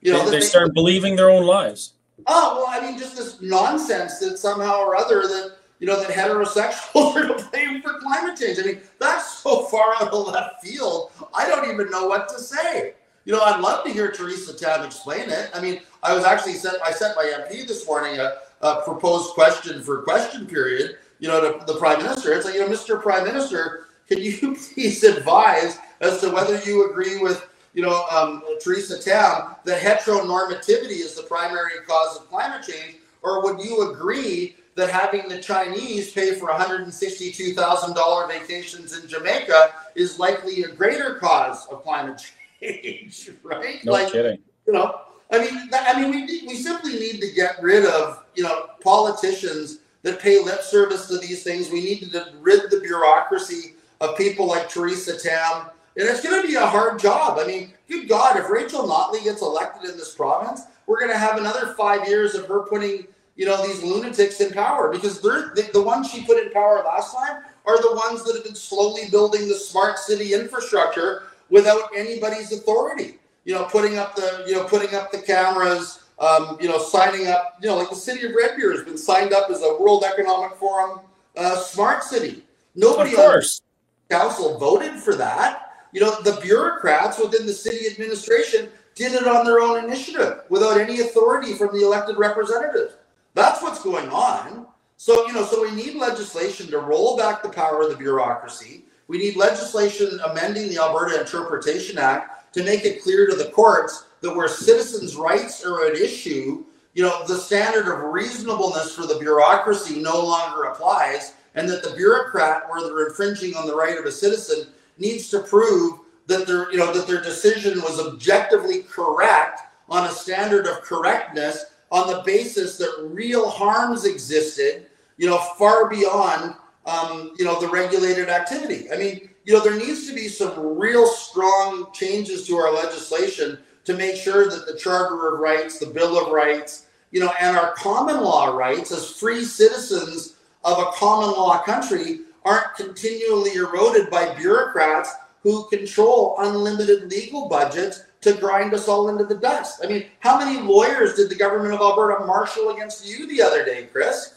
[0.01, 1.93] You know, they, they start believing their own lies.
[2.27, 6.09] Oh well, I mean, just this nonsense that somehow or other that you know that
[6.09, 8.59] heterosexuals are to blame for climate change.
[8.59, 11.11] I mean, that's so far out of left field.
[11.33, 12.93] I don't even know what to say.
[13.25, 15.49] You know, I'd love to hear Theresa Tam explain it.
[15.53, 16.77] I mean, I was actually sent.
[16.83, 20.97] I sent my MP this morning a, a proposed question for question period.
[21.19, 22.33] You know, to the Prime Minister.
[22.33, 23.01] It's like, you know, Mr.
[23.01, 28.43] Prime Minister, can you please advise as to whether you agree with, you know, um,
[28.63, 34.55] Theresa Tam that heteronormativity is the primary cause of climate change, or would you agree
[34.75, 41.65] that having the Chinese pay for $162,000 vacations in Jamaica is likely a greater cause
[41.67, 42.21] of climate
[42.61, 43.83] change, right?
[43.83, 44.37] No like, kidding.
[44.67, 45.01] You know,
[45.31, 49.79] I mean, I mean, we we simply need to get rid of you know politicians
[50.03, 51.69] that pay lip service to these things.
[51.69, 55.69] We need to rid the bureaucracy of people like Theresa Tam.
[55.97, 57.39] And it's going to be a hard job.
[57.39, 61.17] I mean, good God, if Rachel Notley gets elected in this province, we're going to
[61.17, 65.51] have another five years of her putting, you know, these lunatics in power because they're
[65.55, 68.55] the, the ones she put in power last time are the ones that have been
[68.55, 73.19] slowly building the smart city infrastructure without anybody's authority.
[73.43, 77.27] You know, putting up the, you know, putting up the cameras, um, you know, signing
[77.27, 79.77] up, you know, like the city of Red Deer has been signed up as a
[79.79, 81.01] World Economic Forum
[81.35, 82.43] uh, smart city.
[82.75, 83.61] Nobody, of course
[84.09, 85.71] council voted for that.
[85.91, 90.79] You know, the bureaucrats within the city administration did it on their own initiative without
[90.79, 92.95] any authority from the elected representatives.
[93.33, 94.65] That's what's going on.
[94.97, 98.85] So, you know, so we need legislation to roll back the power of the bureaucracy.
[99.07, 104.06] We need legislation amending the Alberta Interpretation Act to make it clear to the courts
[104.21, 109.19] that where citizens' rights are at issue, you know, the standard of reasonableness for the
[109.19, 114.05] bureaucracy no longer applies and that the bureaucrat, where they're infringing on the right of
[114.05, 119.61] a citizen, needs to prove that their, you know, that their decision was objectively correct
[119.89, 124.87] on a standard of correctness on the basis that real harms existed,
[125.17, 126.53] you know, far beyond,
[126.85, 128.91] um, you know, the regulated activity.
[128.91, 133.57] I mean, you know, there needs to be some real strong changes to our legislation
[133.87, 137.55] to make sure that the Charter of Rights, the Bill of Rights, you know, and
[137.55, 140.35] our common law rights as free citizens
[140.65, 148.03] of a common law country aren't continually eroded by bureaucrats who control unlimited legal budgets
[148.19, 149.79] to grind us all into the dust.
[149.81, 153.63] I mean, how many lawyers did the government of Alberta marshal against you the other
[153.63, 154.33] day, Chris?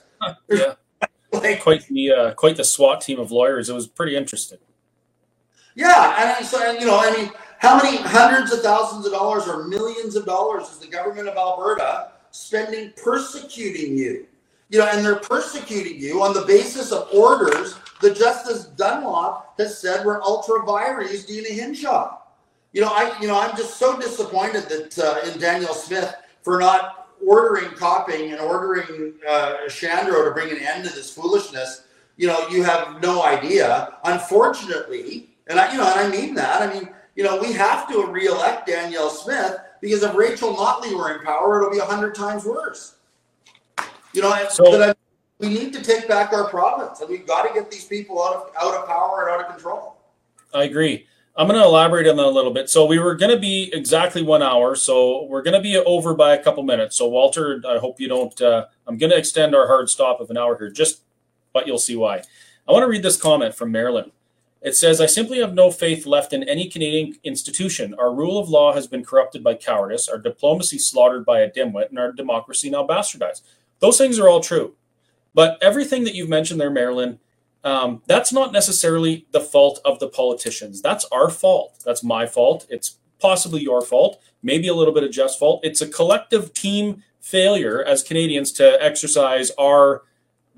[0.49, 0.75] yeah,
[1.33, 3.69] like, quite the uh, quite the SWAT team of lawyers.
[3.69, 4.59] It was pretty interesting.
[5.75, 9.47] Yeah, and so and, you know, I mean, how many hundreds of thousands of dollars
[9.47, 14.27] or millions of dollars is the government of Alberta spending persecuting you?
[14.71, 19.79] you know, and they're persecuting you on the basis of orders that Justice Dunlop has
[19.79, 22.19] said were ultra vires Deena Hinshaw.
[22.73, 26.61] You know, I, you know, I'm just so disappointed that uh, in Danielle Smith for
[26.61, 31.83] not ordering Copping and ordering uh, Shandro to bring an end to this foolishness.
[32.17, 33.97] You know, you have no idea.
[34.05, 36.63] Unfortunately, and I, you know, and I mean that.
[36.63, 36.89] I mean,
[37.21, 41.59] you know, we have to reelect Danielle Smith because if Rachel Notley were in power,
[41.59, 42.97] it'll be a hundred times worse.
[44.15, 44.95] You know, so, I,
[45.39, 48.37] we need to take back our province, and we've got to get these people out
[48.37, 49.99] of out of power and out of control.
[50.55, 51.07] I agree.
[51.37, 52.71] I'm going to elaborate on that a little bit.
[52.71, 54.75] So we were going to be exactly one hour.
[54.75, 56.97] So we're going to be over by a couple minutes.
[56.97, 58.41] So Walter, I hope you don't.
[58.41, 61.03] Uh, I'm going to extend our hard stop of an hour here, just,
[61.53, 62.23] but you'll see why.
[62.67, 64.11] I want to read this comment from Marilyn.
[64.63, 67.95] It says, I simply have no faith left in any Canadian institution.
[67.99, 71.89] Our rule of law has been corrupted by cowardice, our diplomacy slaughtered by a dimwit,
[71.89, 73.41] and our democracy now bastardized.
[73.79, 74.75] Those things are all true.
[75.33, 77.21] But everything that you've mentioned there, Marilyn,
[77.65, 80.83] um, that's not necessarily the fault of the politicians.
[80.83, 81.81] That's our fault.
[81.85, 82.67] That's my fault.
[82.69, 85.61] It's possibly your fault, maybe a little bit of Jeff's fault.
[85.63, 90.03] It's a collective team failure as Canadians to exercise our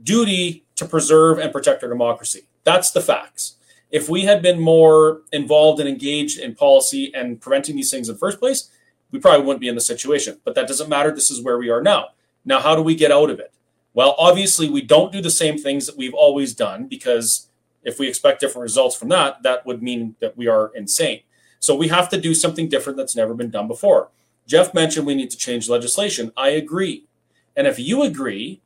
[0.03, 2.49] duty to preserve and protect our democracy.
[2.65, 3.57] That's the facts
[3.93, 8.15] if we had been more involved and engaged in policy and preventing these things in
[8.15, 8.71] the first place,
[9.11, 10.41] we probably wouldn't be in the situation.
[10.45, 11.15] But that doesn't matter.
[11.15, 12.09] This is where we are now.
[12.45, 13.53] Now, how do we get out of it?
[13.95, 17.49] Well, obviously, we don't do the same things that we've always done because
[17.85, 21.21] if we expect different results from that, that would mean that we are insane.
[21.61, 24.09] So we have to do something different that's never been done before.
[24.47, 26.33] Jeff mentioned we need to change legislation.
[26.37, 27.07] I agree.
[27.55, 28.63] And if you agree,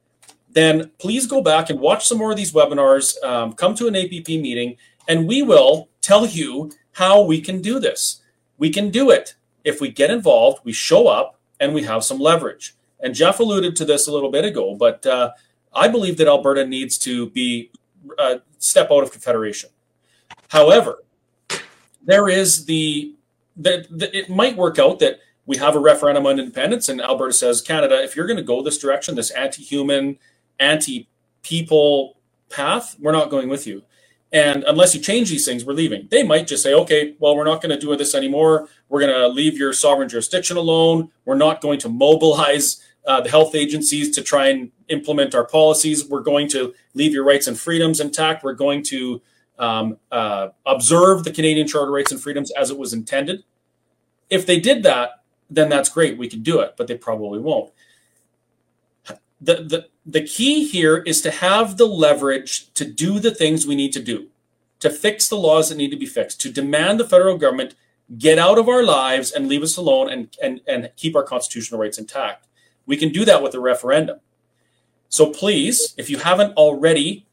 [0.48, 3.96] then please go back and watch some more of these webinars, um, come to an
[3.96, 4.76] APP meeting,
[5.08, 8.22] and we will tell you how we can do this.
[8.58, 9.34] We can do it
[9.64, 12.74] if we get involved, we show up, and we have some leverage.
[13.00, 15.32] And Jeff alluded to this a little bit ago, but uh,
[15.74, 17.70] I believe that Alberta needs to be
[18.18, 19.70] uh, step out of confederation.
[20.48, 21.02] However,
[22.04, 23.14] there is the
[23.56, 27.60] that it might work out that we have a referendum on independence, and Alberta says,
[27.60, 30.18] Canada, if you're going to go this direction, this anti-human,
[30.60, 32.18] anti-people
[32.50, 33.82] path, we're not going with you.
[34.32, 36.08] And unless you change these things, we're leaving.
[36.10, 38.68] They might just say, okay, well, we're not going to do this anymore.
[38.88, 41.10] We're going to leave your sovereign jurisdiction alone.
[41.24, 46.08] We're not going to mobilize uh, the health agencies to try and implement our policies.
[46.08, 48.42] We're going to leave your rights and freedoms intact.
[48.42, 49.22] We're going to
[49.58, 53.44] um, uh, observe the Canadian Charter rights and freedoms as it was intended.
[54.28, 56.18] If they did that, then that's great.
[56.18, 57.72] We can do it, but they probably won't.
[59.40, 63.74] The, the, the key here is to have the leverage to do the things we
[63.74, 64.28] need to do,
[64.78, 67.74] to fix the laws that need to be fixed, to demand the federal government
[68.16, 71.80] get out of our lives and leave us alone and, and, and keep our constitutional
[71.80, 72.46] rights intact.
[72.86, 74.20] We can do that with a referendum.
[75.08, 77.26] So please, if you haven't already,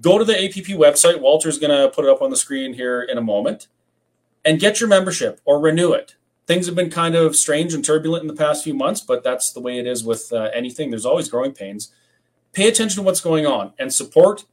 [0.00, 1.20] go to the APP website.
[1.20, 3.66] Walter's going to put it up on the screen here in a moment
[4.46, 6.14] and get your membership or renew it
[6.48, 9.52] things have been kind of strange and turbulent in the past few months, but that's
[9.52, 10.88] the way it is with uh, anything.
[10.88, 11.92] There's always growing pains.
[12.58, 14.44] Pay attention to what's going on and support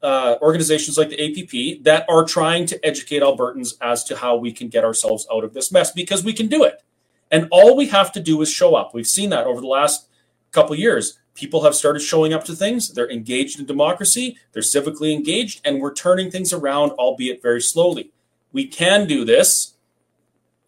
[0.00, 4.52] uh, organizations like the APP that are trying to educate Albertans as to how we
[4.52, 6.84] can get ourselves out of this mess because we can do it.
[7.32, 8.94] And all we have to do is show up.
[8.94, 10.06] We've seen that over the last
[10.52, 11.18] couple years.
[11.34, 12.94] People have started showing up to things.
[12.94, 14.38] They're engaged in democracy.
[14.52, 18.12] They're civically engaged, and we're turning things around, albeit very slowly.
[18.52, 19.74] We can do this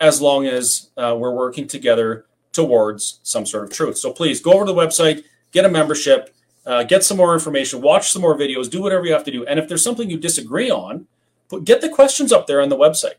[0.01, 3.97] as long as uh, we're working together towards some sort of truth.
[3.97, 5.23] So please go over to the website,
[5.53, 6.35] get a membership,
[6.67, 9.45] uh, get some more information, watch some more videos, do whatever you have to do.
[9.47, 11.07] And if there's something you disagree on,
[11.49, 13.15] put, get the questions up there on the website.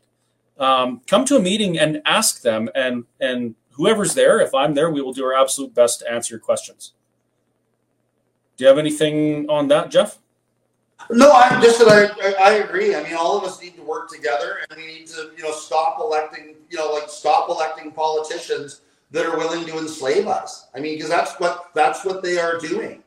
[0.58, 4.90] Um, come to a meeting and ask them, and and whoever's there, if I'm there,
[4.90, 6.92] we will do our absolute best to answer your questions.
[8.56, 10.18] Do you have anything on that, Jeff?
[11.10, 12.94] No, I just that I, I agree.
[12.94, 15.52] I mean, all of us need to work together, and we need to you know
[15.52, 20.68] stop electing you know like stop electing politicians that are willing to enslave us.
[20.74, 23.01] I mean, because that's what that's what they are doing.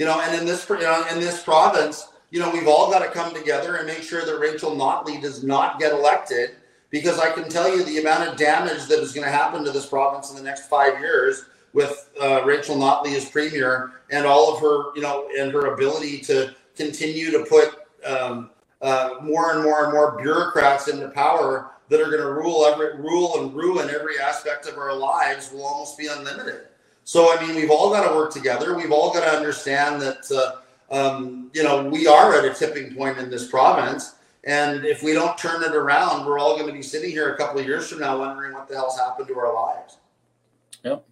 [0.00, 3.00] You know, and in this you know in this province, you know, we've all got
[3.00, 6.52] to come together and make sure that Rachel Notley does not get elected.
[6.88, 9.70] Because I can tell you the amount of damage that is going to happen to
[9.70, 11.44] this province in the next five years
[11.74, 16.20] with uh, Rachel Notley as premier and all of her, you know, and her ability
[16.22, 18.48] to continue to put um,
[18.80, 22.96] uh, more and more and more bureaucrats into power that are going to rule every
[22.96, 26.69] rule and ruin every aspect of our lives will almost be unlimited.
[27.10, 28.76] So I mean, we've all got to work together.
[28.76, 32.94] We've all got to understand that uh, um, you know we are at a tipping
[32.94, 36.72] point in this province, and if we don't turn it around, we're all going to
[36.72, 39.36] be sitting here a couple of years from now wondering what the hell's happened to
[39.36, 39.96] our lives.
[40.84, 41.04] Yep.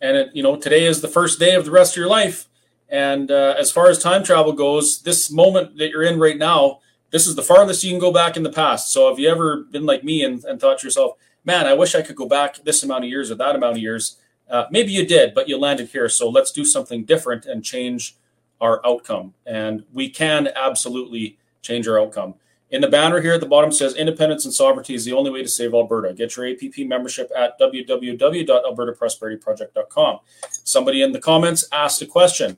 [0.00, 2.46] And it, you know, today is the first day of the rest of your life.
[2.88, 6.80] And uh, as far as time travel goes, this moment that you're in right now,
[7.10, 8.90] this is the farthest you can go back in the past.
[8.94, 11.94] So if you ever been like me and, and thought to yourself, man, I wish
[11.94, 14.16] I could go back this amount of years or that amount of years,
[14.50, 16.08] uh, maybe you did, but you landed here.
[16.08, 18.16] So let's do something different and change
[18.60, 19.34] our outcome.
[19.44, 22.34] And we can absolutely change our outcome.
[22.70, 25.40] In the banner here at the bottom says independence and sovereignty is the only way
[25.42, 26.12] to save Alberta.
[26.12, 30.18] Get your APP membership at www.albertaprosperityproject.com.
[30.64, 32.56] Somebody in the comments asked a question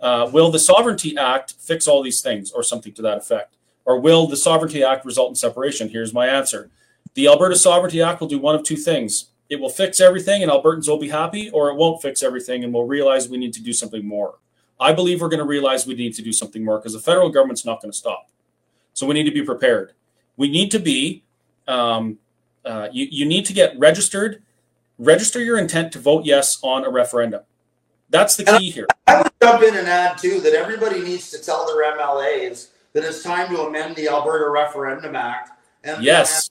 [0.00, 3.56] uh, will the Sovereignty Act fix all these things or something to that effect?
[3.84, 5.88] or will the Sovereignty Act result in separation?
[5.88, 6.70] Here's my answer.
[7.14, 9.29] The Alberta Sovereignty Act will do one of two things.
[9.50, 12.72] It will fix everything and Albertans will be happy, or it won't fix everything and
[12.72, 14.36] we'll realize we need to do something more.
[14.78, 17.28] I believe we're going to realize we need to do something more because the federal
[17.28, 18.30] government's not going to stop.
[18.94, 19.92] So we need to be prepared.
[20.36, 21.24] We need to be,
[21.68, 22.18] um,
[22.64, 24.42] uh, you, you need to get registered,
[24.98, 27.42] register your intent to vote yes on a referendum.
[28.08, 28.86] That's the key here.
[29.06, 33.04] I would jump in and add too that everybody needs to tell their MLAs that
[33.04, 35.50] it's time to amend the Alberta Referendum Act.
[35.84, 36.50] And yes,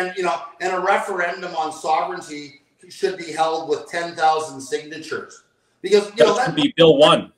[0.00, 5.42] and, you know, and a referendum on sovereignty should be held with ten thousand signatures
[5.82, 7.32] because you know that be Bill one.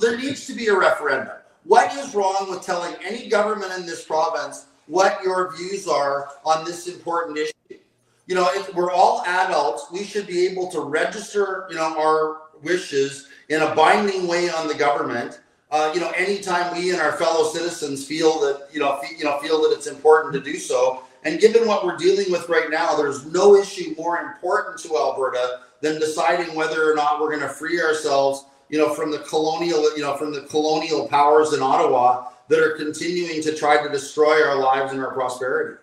[0.00, 1.36] There needs to be a referendum.
[1.64, 6.64] What is wrong with telling any government in this province what your views are on
[6.64, 7.78] this important issue?
[8.26, 12.42] You know, if we're all adults, we should be able to register, you know, our
[12.62, 15.40] wishes in a binding way on the government.
[15.70, 19.38] Uh, you know, anytime we and our fellow citizens feel that, you know, you know,
[19.38, 21.04] feel that it's important to do so.
[21.24, 25.60] And given what we're dealing with right now, there's no issue more important to Alberta
[25.80, 29.96] than deciding whether or not we're going to free ourselves you know, from the colonial,
[29.96, 34.42] you know, from the colonial powers in Ottawa that are continuing to try to destroy
[34.42, 35.78] our lives and our prosperity.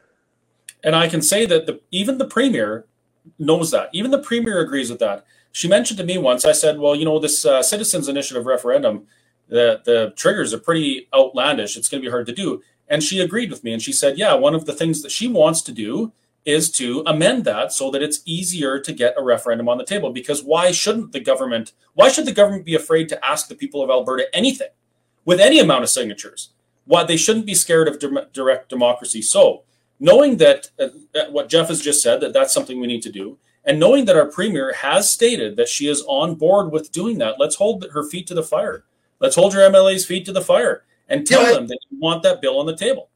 [0.84, 2.86] And I can say that the, even the premier
[3.40, 3.90] knows that.
[3.92, 5.26] Even the premier agrees with that.
[5.52, 6.46] She mentioned to me once.
[6.46, 9.08] I said, "Well, you know, this uh, citizens' initiative referendum,
[9.48, 11.78] the the triggers are pretty outlandish.
[11.78, 14.18] It's going to be hard to do." And she agreed with me, and she said,
[14.18, 16.14] "Yeah, one of the things that she wants to do
[16.46, 20.12] is to amend that so that it's easier to get a referendum on the table.
[20.12, 23.82] Because why shouldn't the government, why should the government be afraid to ask the people
[23.82, 24.70] of Alberta anything
[25.26, 26.52] with any amount of signatures?
[26.86, 28.00] Why they shouldn't be scared of
[28.32, 29.24] direct democracy.
[29.24, 29.64] So,
[30.00, 30.90] knowing that uh,
[31.32, 34.16] what Jeff has just said, that that's something we need to do, and knowing that
[34.16, 38.04] our premier has stated that she is on board with doing that, let's hold her
[38.04, 38.84] feet to the fire.
[39.20, 42.42] Let's hold your MLA's feet to the fire and tell them that you want that
[42.42, 43.10] bill on the table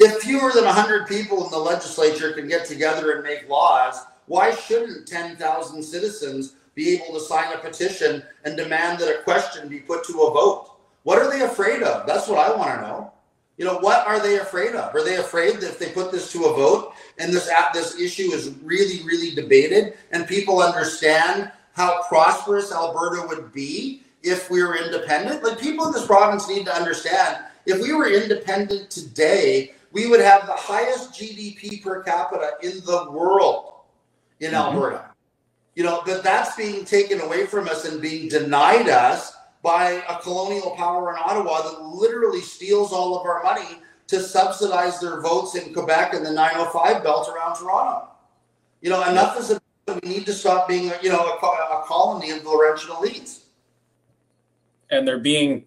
[0.00, 4.54] if fewer than 100 people in the legislature can get together and make laws, why
[4.54, 9.80] shouldn't 10,000 citizens be able to sign a petition and demand that a question be
[9.80, 10.70] put to a vote?
[11.02, 12.06] What are they afraid of?
[12.06, 13.12] That's what I want to know.
[13.58, 14.94] You know, what are they afraid of?
[14.94, 18.32] Are they afraid that if they put this to a vote and this this issue
[18.32, 24.76] is really, really debated and people understand how prosperous Alberta would be if we were
[24.76, 25.42] independent?
[25.42, 30.20] Like people in this province need to understand if we were independent today, we would
[30.20, 33.72] have the highest GDP per capita in the world
[34.40, 34.56] in mm-hmm.
[34.56, 35.10] Alberta.
[35.74, 40.20] You know, but that's being taken away from us and being denied us by a
[40.20, 45.54] colonial power in Ottawa that literally steals all of our money to subsidize their votes
[45.54, 48.08] in Quebec and the 905 belt around Toronto.
[48.80, 49.62] You know, enough is enough.
[50.02, 53.39] We need to stop being, you know, a, a colony of the Laurentian elites.
[54.90, 55.64] And they're being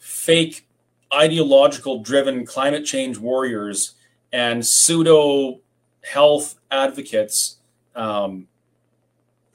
[0.00, 0.66] fake
[1.12, 3.94] ideological driven climate change warriors
[4.32, 5.60] and pseudo
[6.02, 7.58] health advocates,
[7.94, 8.48] um,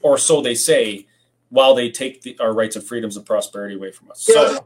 [0.02, 1.06] or so they say,
[1.50, 4.26] while they take the, our rights and freedoms and prosperity away from us.
[4.28, 4.56] Yeah,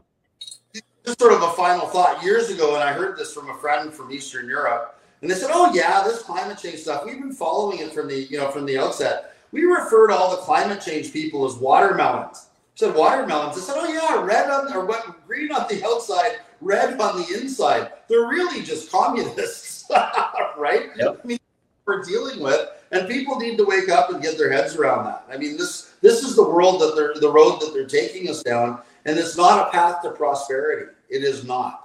[0.73, 2.23] so, just sort of a final thought.
[2.23, 5.51] Years ago, and I heard this from a friend from Eastern Europe, and they said,
[5.53, 7.05] "Oh yeah, this climate change stuff.
[7.05, 9.35] We've been following it from the you know from the outset.
[9.51, 12.44] We refer to all the climate change people as watermelons."
[12.75, 13.57] Said watermelons.
[13.57, 17.39] I said, "Oh yeah, red on or what, green on the outside, red on the
[17.39, 17.93] inside.
[18.09, 19.85] They're really just communists,
[20.57, 20.89] right?
[20.97, 21.21] Yep.
[21.23, 21.39] I mean,
[21.85, 25.25] we're dealing with, and people need to wake up and get their heads around that.
[25.31, 28.43] I mean, this this is the world that they're the road that they're taking us
[28.43, 30.91] down, and it's not a path to prosperity.
[31.09, 31.81] It is not.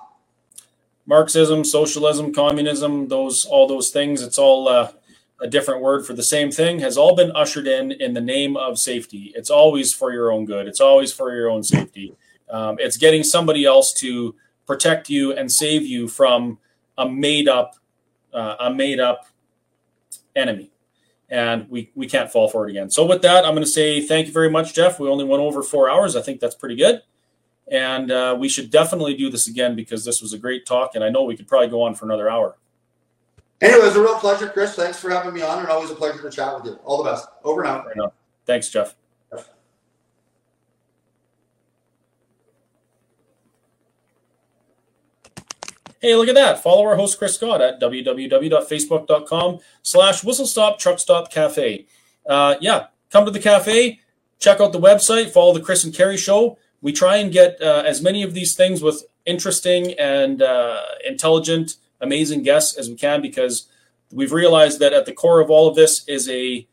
[1.06, 4.22] Marxism, socialism, communism, those all those things.
[4.22, 4.90] It's all uh,
[5.40, 6.80] a different word for the same thing.
[6.80, 9.32] Has all been ushered in in the name of safety.
[9.34, 10.66] It's always for your own good.
[10.66, 12.14] It's always for your own safety.
[12.50, 14.34] Um, it's getting somebody else to
[14.66, 16.58] protect you and save you from
[16.98, 17.76] a made up
[18.32, 19.26] uh, a made up
[20.36, 20.70] enemy
[21.28, 24.00] and we we can't fall for it again so with that i'm going to say
[24.00, 26.76] thank you very much jeff we only went over four hours i think that's pretty
[26.76, 27.02] good
[27.70, 31.02] and uh, we should definitely do this again because this was a great talk and
[31.02, 32.56] i know we could probably go on for another hour
[33.60, 34.74] anyway it was a real pleasure chris.
[34.74, 36.78] Thanks for having me on and always a pleasure to chat with you.
[36.84, 37.28] All the best.
[37.44, 38.12] Over now
[38.46, 38.94] thanks jeff.
[46.00, 46.62] Hey, look at that.
[46.62, 51.86] Follow our host, Chris Scott, at www.facebook.com slash whistlestop
[52.26, 54.00] Uh, yeah, come to the cafe,
[54.38, 56.56] check out the website, follow the Chris and Kerry show.
[56.80, 61.76] We try and get uh, as many of these things with interesting and uh, intelligent,
[62.00, 63.68] amazing guests as we can because
[64.12, 66.66] we've realized that at the core of all of this is a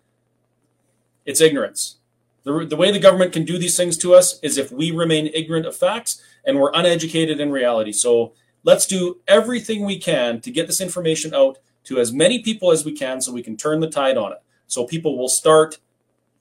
[1.25, 1.97] it's ignorance.
[2.43, 5.29] The, the way the government can do these things to us is if we remain
[5.33, 7.91] ignorant of facts and we're uneducated in reality.
[7.91, 12.71] So let's do everything we can to get this information out to as many people
[12.71, 14.41] as we can so we can turn the tide on it.
[14.67, 15.79] So people will start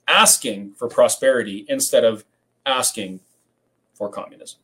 [0.06, 2.24] asking for prosperity instead of
[2.64, 3.20] asking
[3.94, 4.60] for communism.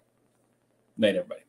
[0.96, 1.42] Night, everybody.